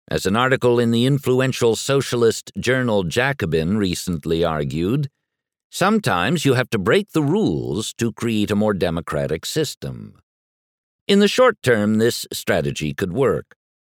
As 0.07 0.27
an 0.27 0.35
article 0.35 0.77
in 0.77 0.91
the 0.91 1.07
influential 1.07 1.75
socialist 1.75 2.51
journal 2.59 3.01
Jacobin 3.01 3.79
recently 3.79 4.43
argued, 4.43 5.09
sometimes 5.71 6.45
you 6.45 6.53
have 6.53 6.69
to 6.69 6.77
break 6.77 7.13
the 7.13 7.23
rules 7.23 7.91
to 7.93 8.11
create 8.11 8.51
a 8.51 8.55
more 8.55 8.75
democratic 8.75 9.47
system. 9.47 10.21
In 11.07 11.17
the 11.17 11.27
short 11.27 11.57
term, 11.63 11.95
this 11.95 12.27
strategy 12.31 12.93
could 12.93 13.13
work. 13.13 13.55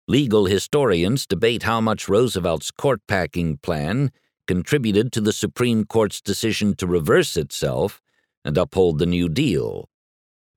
Legal 0.08 0.46
historians 0.46 1.26
debate 1.26 1.64
how 1.64 1.82
much 1.82 2.08
Roosevelt's 2.08 2.70
court 2.70 3.02
packing 3.06 3.58
plan 3.58 4.12
contributed 4.46 5.12
to 5.12 5.20
the 5.20 5.34
Supreme 5.34 5.84
Court's 5.84 6.22
decision 6.22 6.74
to 6.76 6.86
reverse 6.86 7.36
itself 7.36 8.00
and 8.46 8.56
uphold 8.56 8.98
the 8.98 9.06
New 9.06 9.28
Deal. 9.28 9.90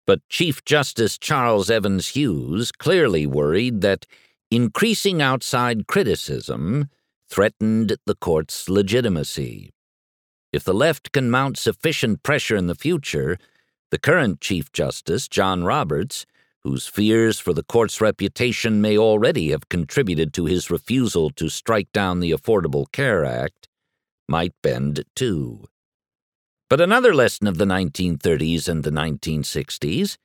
But 0.05 0.21
Chief 0.29 0.63
Justice 0.63 1.17
Charles 1.17 1.69
Evans 1.69 2.09
Hughes 2.09 2.71
clearly 2.71 3.25
worried 3.25 3.81
that 3.81 4.05
increasing 4.51 5.21
outside 5.21 5.87
criticism 5.87 6.89
threatened 7.27 7.97
the 8.05 8.15
court's 8.15 8.69
legitimacy. 8.69 9.71
If 10.53 10.63
the 10.63 10.73
left 10.73 11.11
can 11.11 11.29
mount 11.29 11.57
sufficient 11.57 12.23
pressure 12.23 12.55
in 12.55 12.67
the 12.67 12.75
future, 12.75 13.37
the 13.91 13.99
current 13.99 14.39
Chief 14.39 14.71
Justice, 14.71 15.27
John 15.27 15.63
Roberts, 15.63 16.25
whose 16.63 16.87
fears 16.87 17.39
for 17.39 17.53
the 17.53 17.63
court's 17.63 18.01
reputation 18.01 18.81
may 18.81 18.97
already 18.97 19.49
have 19.51 19.69
contributed 19.69 20.33
to 20.33 20.45
his 20.45 20.69
refusal 20.69 21.29
to 21.31 21.49
strike 21.49 21.91
down 21.91 22.19
the 22.19 22.31
Affordable 22.31 22.91
Care 22.91 23.25
Act, 23.25 23.67
might 24.27 24.53
bend 24.61 25.03
too. 25.15 25.65
But 26.69 26.79
another 26.79 27.15
lesson 27.15 27.47
of 27.47 27.57
the 27.57 27.65
1930s 27.65 28.69
and 28.69 28.83
the 28.83 28.91
1960s 28.91 30.17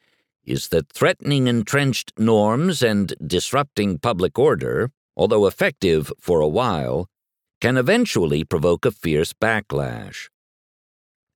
is 0.45 0.69
that 0.69 0.93
threatening 0.93 1.47
entrenched 1.47 2.13
norms 2.19 2.83
and 2.83 3.15
disrupting 3.27 3.99
public 3.99 4.39
order, 4.39 4.91
although 5.17 5.47
effective 5.47 6.13
for 6.21 6.41
a 6.41 6.49
while, 6.49 7.09
can 7.63 7.79
eventually 7.79 8.45
provoke 8.45 8.85
a 8.85 8.91
fierce 8.91 9.33
backlash. 9.33 10.29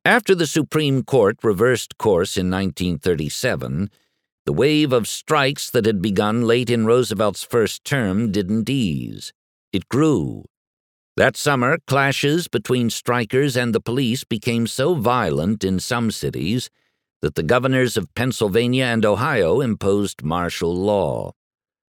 After 0.05 0.35
the 0.35 0.47
Supreme 0.47 1.03
Court 1.03 1.39
reversed 1.43 1.97
course 1.97 2.37
in 2.37 2.51
1937, 2.51 3.89
the 4.45 4.53
wave 4.53 4.93
of 4.93 5.09
strikes 5.09 5.71
that 5.71 5.87
had 5.87 6.03
begun 6.03 6.43
late 6.43 6.69
in 6.69 6.85
Roosevelt's 6.85 7.43
first 7.43 7.83
term 7.83 8.31
didn't 8.31 8.69
ease. 8.69 9.33
It 9.73 9.89
grew. 9.89 10.45
That 11.19 11.37
summer, 11.37 11.79
clashes 11.89 12.47
between 12.47 12.91
strikers 12.91 13.57
and 13.57 13.75
the 13.75 13.81
police 13.81 14.23
became 14.23 14.69
so 14.69 14.95
violent 14.95 15.65
in 15.65 15.81
some 15.81 16.13
cities 16.13 16.71
that 17.23 17.35
the 17.35 17.43
governors 17.43 17.97
of 17.97 18.15
Pennsylvania 18.15 18.85
and 18.85 19.05
Ohio 19.05 19.61
imposed 19.61 20.23
martial 20.23 20.73
law. 20.73 21.33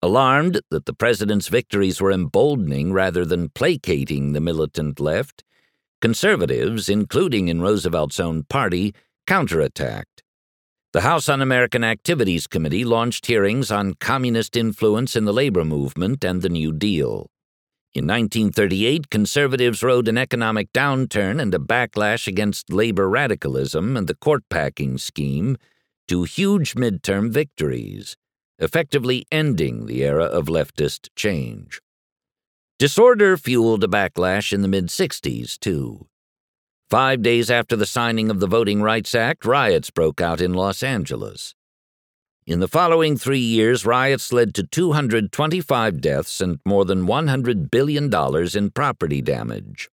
Alarmed 0.01 0.61
that 0.71 0.85
the 0.85 0.93
president's 0.93 1.49
victories 1.49 1.99
were 1.99 2.13
emboldening 2.13 2.93
rather 2.93 3.25
than 3.25 3.49
placating 3.49 4.31
the 4.31 4.39
militant 4.39 5.01
left, 5.01 5.43
conservatives, 5.99 6.87
including 6.87 7.49
in 7.49 7.59
Roosevelt's 7.59 8.21
own 8.21 8.43
party, 8.43 8.95
counterattacked. 9.27 10.23
The 10.93 11.01
House 11.01 11.27
Un 11.27 11.41
American 11.41 11.83
Activities 11.83 12.47
Committee 12.47 12.85
launched 12.85 13.25
hearings 13.25 13.69
on 13.69 13.95
communist 13.95 14.55
influence 14.55 15.17
in 15.17 15.25
the 15.25 15.33
labor 15.33 15.65
movement 15.65 16.23
and 16.23 16.41
the 16.41 16.47
New 16.47 16.71
Deal. 16.71 17.29
In 17.99 18.07
1938, 18.07 19.09
conservatives 19.09 19.83
rode 19.83 20.07
an 20.07 20.17
economic 20.17 20.71
downturn 20.71 21.41
and 21.41 21.53
a 21.53 21.59
backlash 21.59 22.27
against 22.27 22.71
labor 22.71 23.09
radicalism 23.09 23.97
and 23.97 24.07
the 24.07 24.15
court 24.15 24.43
packing 24.49 24.97
scheme 24.97 25.57
to 26.07 26.23
huge 26.23 26.75
midterm 26.75 27.29
victories, 27.29 28.15
effectively 28.57 29.25
ending 29.33 29.85
the 29.85 30.01
era 30.05 30.23
of 30.23 30.45
leftist 30.45 31.09
change. 31.17 31.81
Disorder 32.77 33.35
fueled 33.35 33.83
a 33.83 33.87
backlash 33.87 34.53
in 34.53 34.61
the 34.61 34.69
mid 34.69 34.85
60s, 34.85 35.59
too. 35.59 36.07
Five 36.89 37.21
days 37.21 37.51
after 37.51 37.75
the 37.75 37.85
signing 37.85 38.31
of 38.31 38.39
the 38.39 38.47
Voting 38.47 38.81
Rights 38.81 39.13
Act, 39.13 39.43
riots 39.43 39.89
broke 39.89 40.21
out 40.21 40.39
in 40.39 40.53
Los 40.53 40.83
Angeles. 40.83 41.53
In 42.49 42.61
the 42.61 42.67
following 42.67 43.15
three 43.15 43.37
years, 43.37 43.85
riots 43.85 44.33
led 44.33 44.55
to 44.55 44.63
225 44.63 46.01
deaths 46.01 46.41
and 46.41 46.59
more 46.65 46.83
than 46.83 47.05
$100 47.05 47.69
billion 47.69 48.11
in 48.57 48.71
property 48.71 49.21
damage. 49.21 49.87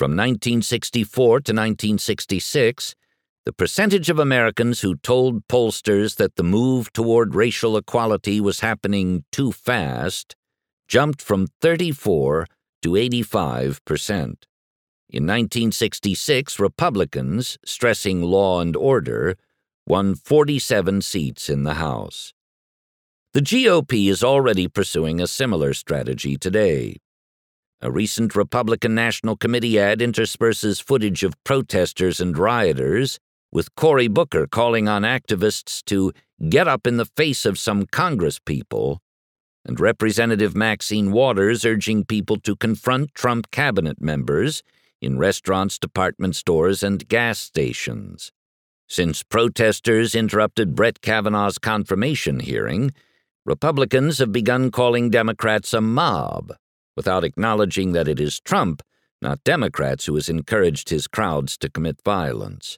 From 0.00 0.10
1964 0.16 1.28
to 1.28 1.52
1966, 1.52 2.96
the 3.44 3.52
percentage 3.52 4.10
of 4.10 4.18
Americans 4.18 4.80
who 4.80 4.96
told 4.96 5.46
pollsters 5.46 6.16
that 6.16 6.34
the 6.34 6.42
move 6.42 6.92
toward 6.92 7.36
racial 7.36 7.76
equality 7.76 8.40
was 8.40 8.58
happening 8.58 9.22
too 9.30 9.52
fast 9.52 10.34
jumped 10.88 11.22
from 11.22 11.46
34 11.60 12.48
to 12.82 12.96
85 12.96 13.84
percent. 13.84 14.48
In 15.08 15.22
1966, 15.22 16.58
Republicans, 16.58 17.58
stressing 17.64 18.22
law 18.22 18.60
and 18.60 18.74
order, 18.74 19.36
won 19.86 20.14
47 20.14 21.02
seats 21.02 21.48
in 21.48 21.64
the 21.64 21.74
House. 21.74 22.32
The 23.34 23.40
GOP 23.40 24.10
is 24.10 24.22
already 24.22 24.68
pursuing 24.68 25.20
a 25.20 25.26
similar 25.26 25.72
strategy 25.74 26.36
today. 26.36 26.96
A 27.80 27.90
recent 27.90 28.36
Republican 28.36 28.94
National 28.94 29.36
Committee 29.36 29.78
ad 29.78 30.00
intersperses 30.00 30.80
footage 30.80 31.24
of 31.24 31.42
protesters 31.42 32.20
and 32.20 32.36
rioters, 32.36 33.18
with 33.50 33.74
Cory 33.74 34.08
Booker 34.08 34.46
calling 34.46 34.88
on 34.88 35.02
activists 35.02 35.84
to 35.86 36.12
get 36.48 36.68
up 36.68 36.86
in 36.86 36.96
the 36.96 37.10
face 37.16 37.44
of 37.44 37.58
some 37.58 37.86
Congresspeople, 37.86 38.98
and 39.64 39.78
Representative 39.80 40.56
Maxine 40.56 41.12
Waters 41.12 41.64
urging 41.64 42.04
people 42.04 42.36
to 42.40 42.56
confront 42.56 43.14
Trump 43.14 43.50
cabinet 43.50 44.00
members 44.00 44.62
in 45.00 45.18
restaurants, 45.18 45.78
department 45.78 46.36
stores, 46.36 46.82
and 46.82 47.08
gas 47.08 47.38
stations. 47.38 48.30
Since 48.92 49.22
protesters 49.22 50.14
interrupted 50.14 50.74
Brett 50.74 51.00
Kavanaugh's 51.00 51.56
confirmation 51.56 52.40
hearing, 52.40 52.90
Republicans 53.46 54.18
have 54.18 54.32
begun 54.32 54.70
calling 54.70 55.08
Democrats 55.08 55.72
a 55.72 55.80
mob, 55.80 56.52
without 56.94 57.24
acknowledging 57.24 57.92
that 57.92 58.06
it 58.06 58.20
is 58.20 58.38
Trump, 58.38 58.82
not 59.22 59.42
Democrats, 59.44 60.04
who 60.04 60.14
has 60.16 60.28
encouraged 60.28 60.90
his 60.90 61.06
crowds 61.06 61.56
to 61.56 61.70
commit 61.70 62.02
violence. 62.04 62.76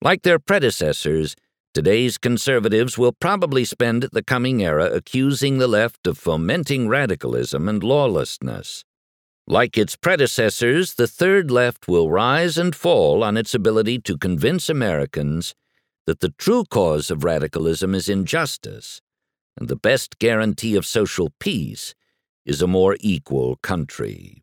Like 0.00 0.22
their 0.22 0.38
predecessors, 0.38 1.36
today's 1.74 2.16
conservatives 2.16 2.96
will 2.96 3.12
probably 3.12 3.66
spend 3.66 4.08
the 4.12 4.24
coming 4.24 4.62
era 4.62 4.86
accusing 4.86 5.58
the 5.58 5.68
left 5.68 6.06
of 6.06 6.16
fomenting 6.16 6.88
radicalism 6.88 7.68
and 7.68 7.82
lawlessness. 7.82 8.86
Like 9.48 9.78
its 9.78 9.94
predecessors, 9.94 10.94
the 10.94 11.06
Third 11.06 11.52
Left 11.52 11.86
will 11.86 12.10
rise 12.10 12.58
and 12.58 12.74
fall 12.74 13.22
on 13.22 13.36
its 13.36 13.54
ability 13.54 14.00
to 14.00 14.18
convince 14.18 14.68
Americans 14.68 15.54
that 16.04 16.18
the 16.18 16.30
true 16.30 16.64
cause 16.64 17.12
of 17.12 17.22
radicalism 17.22 17.94
is 17.94 18.08
injustice, 18.08 19.00
and 19.56 19.68
the 19.68 19.76
best 19.76 20.18
guarantee 20.18 20.74
of 20.74 20.84
social 20.84 21.32
peace 21.38 21.94
is 22.44 22.60
a 22.60 22.66
more 22.66 22.96
equal 22.98 23.54
country. 23.62 24.42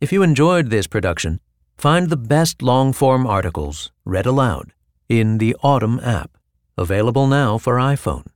If 0.00 0.12
you 0.12 0.22
enjoyed 0.22 0.70
this 0.70 0.86
production, 0.86 1.38
find 1.76 2.08
the 2.08 2.16
best 2.16 2.62
long 2.62 2.94
form 2.94 3.26
articles 3.26 3.92
read 4.06 4.24
aloud 4.24 4.72
in 5.10 5.36
the 5.36 5.54
Audm 5.62 6.02
app, 6.02 6.38
available 6.78 7.26
now 7.26 7.58
for 7.58 7.76
iPhone. 7.76 8.31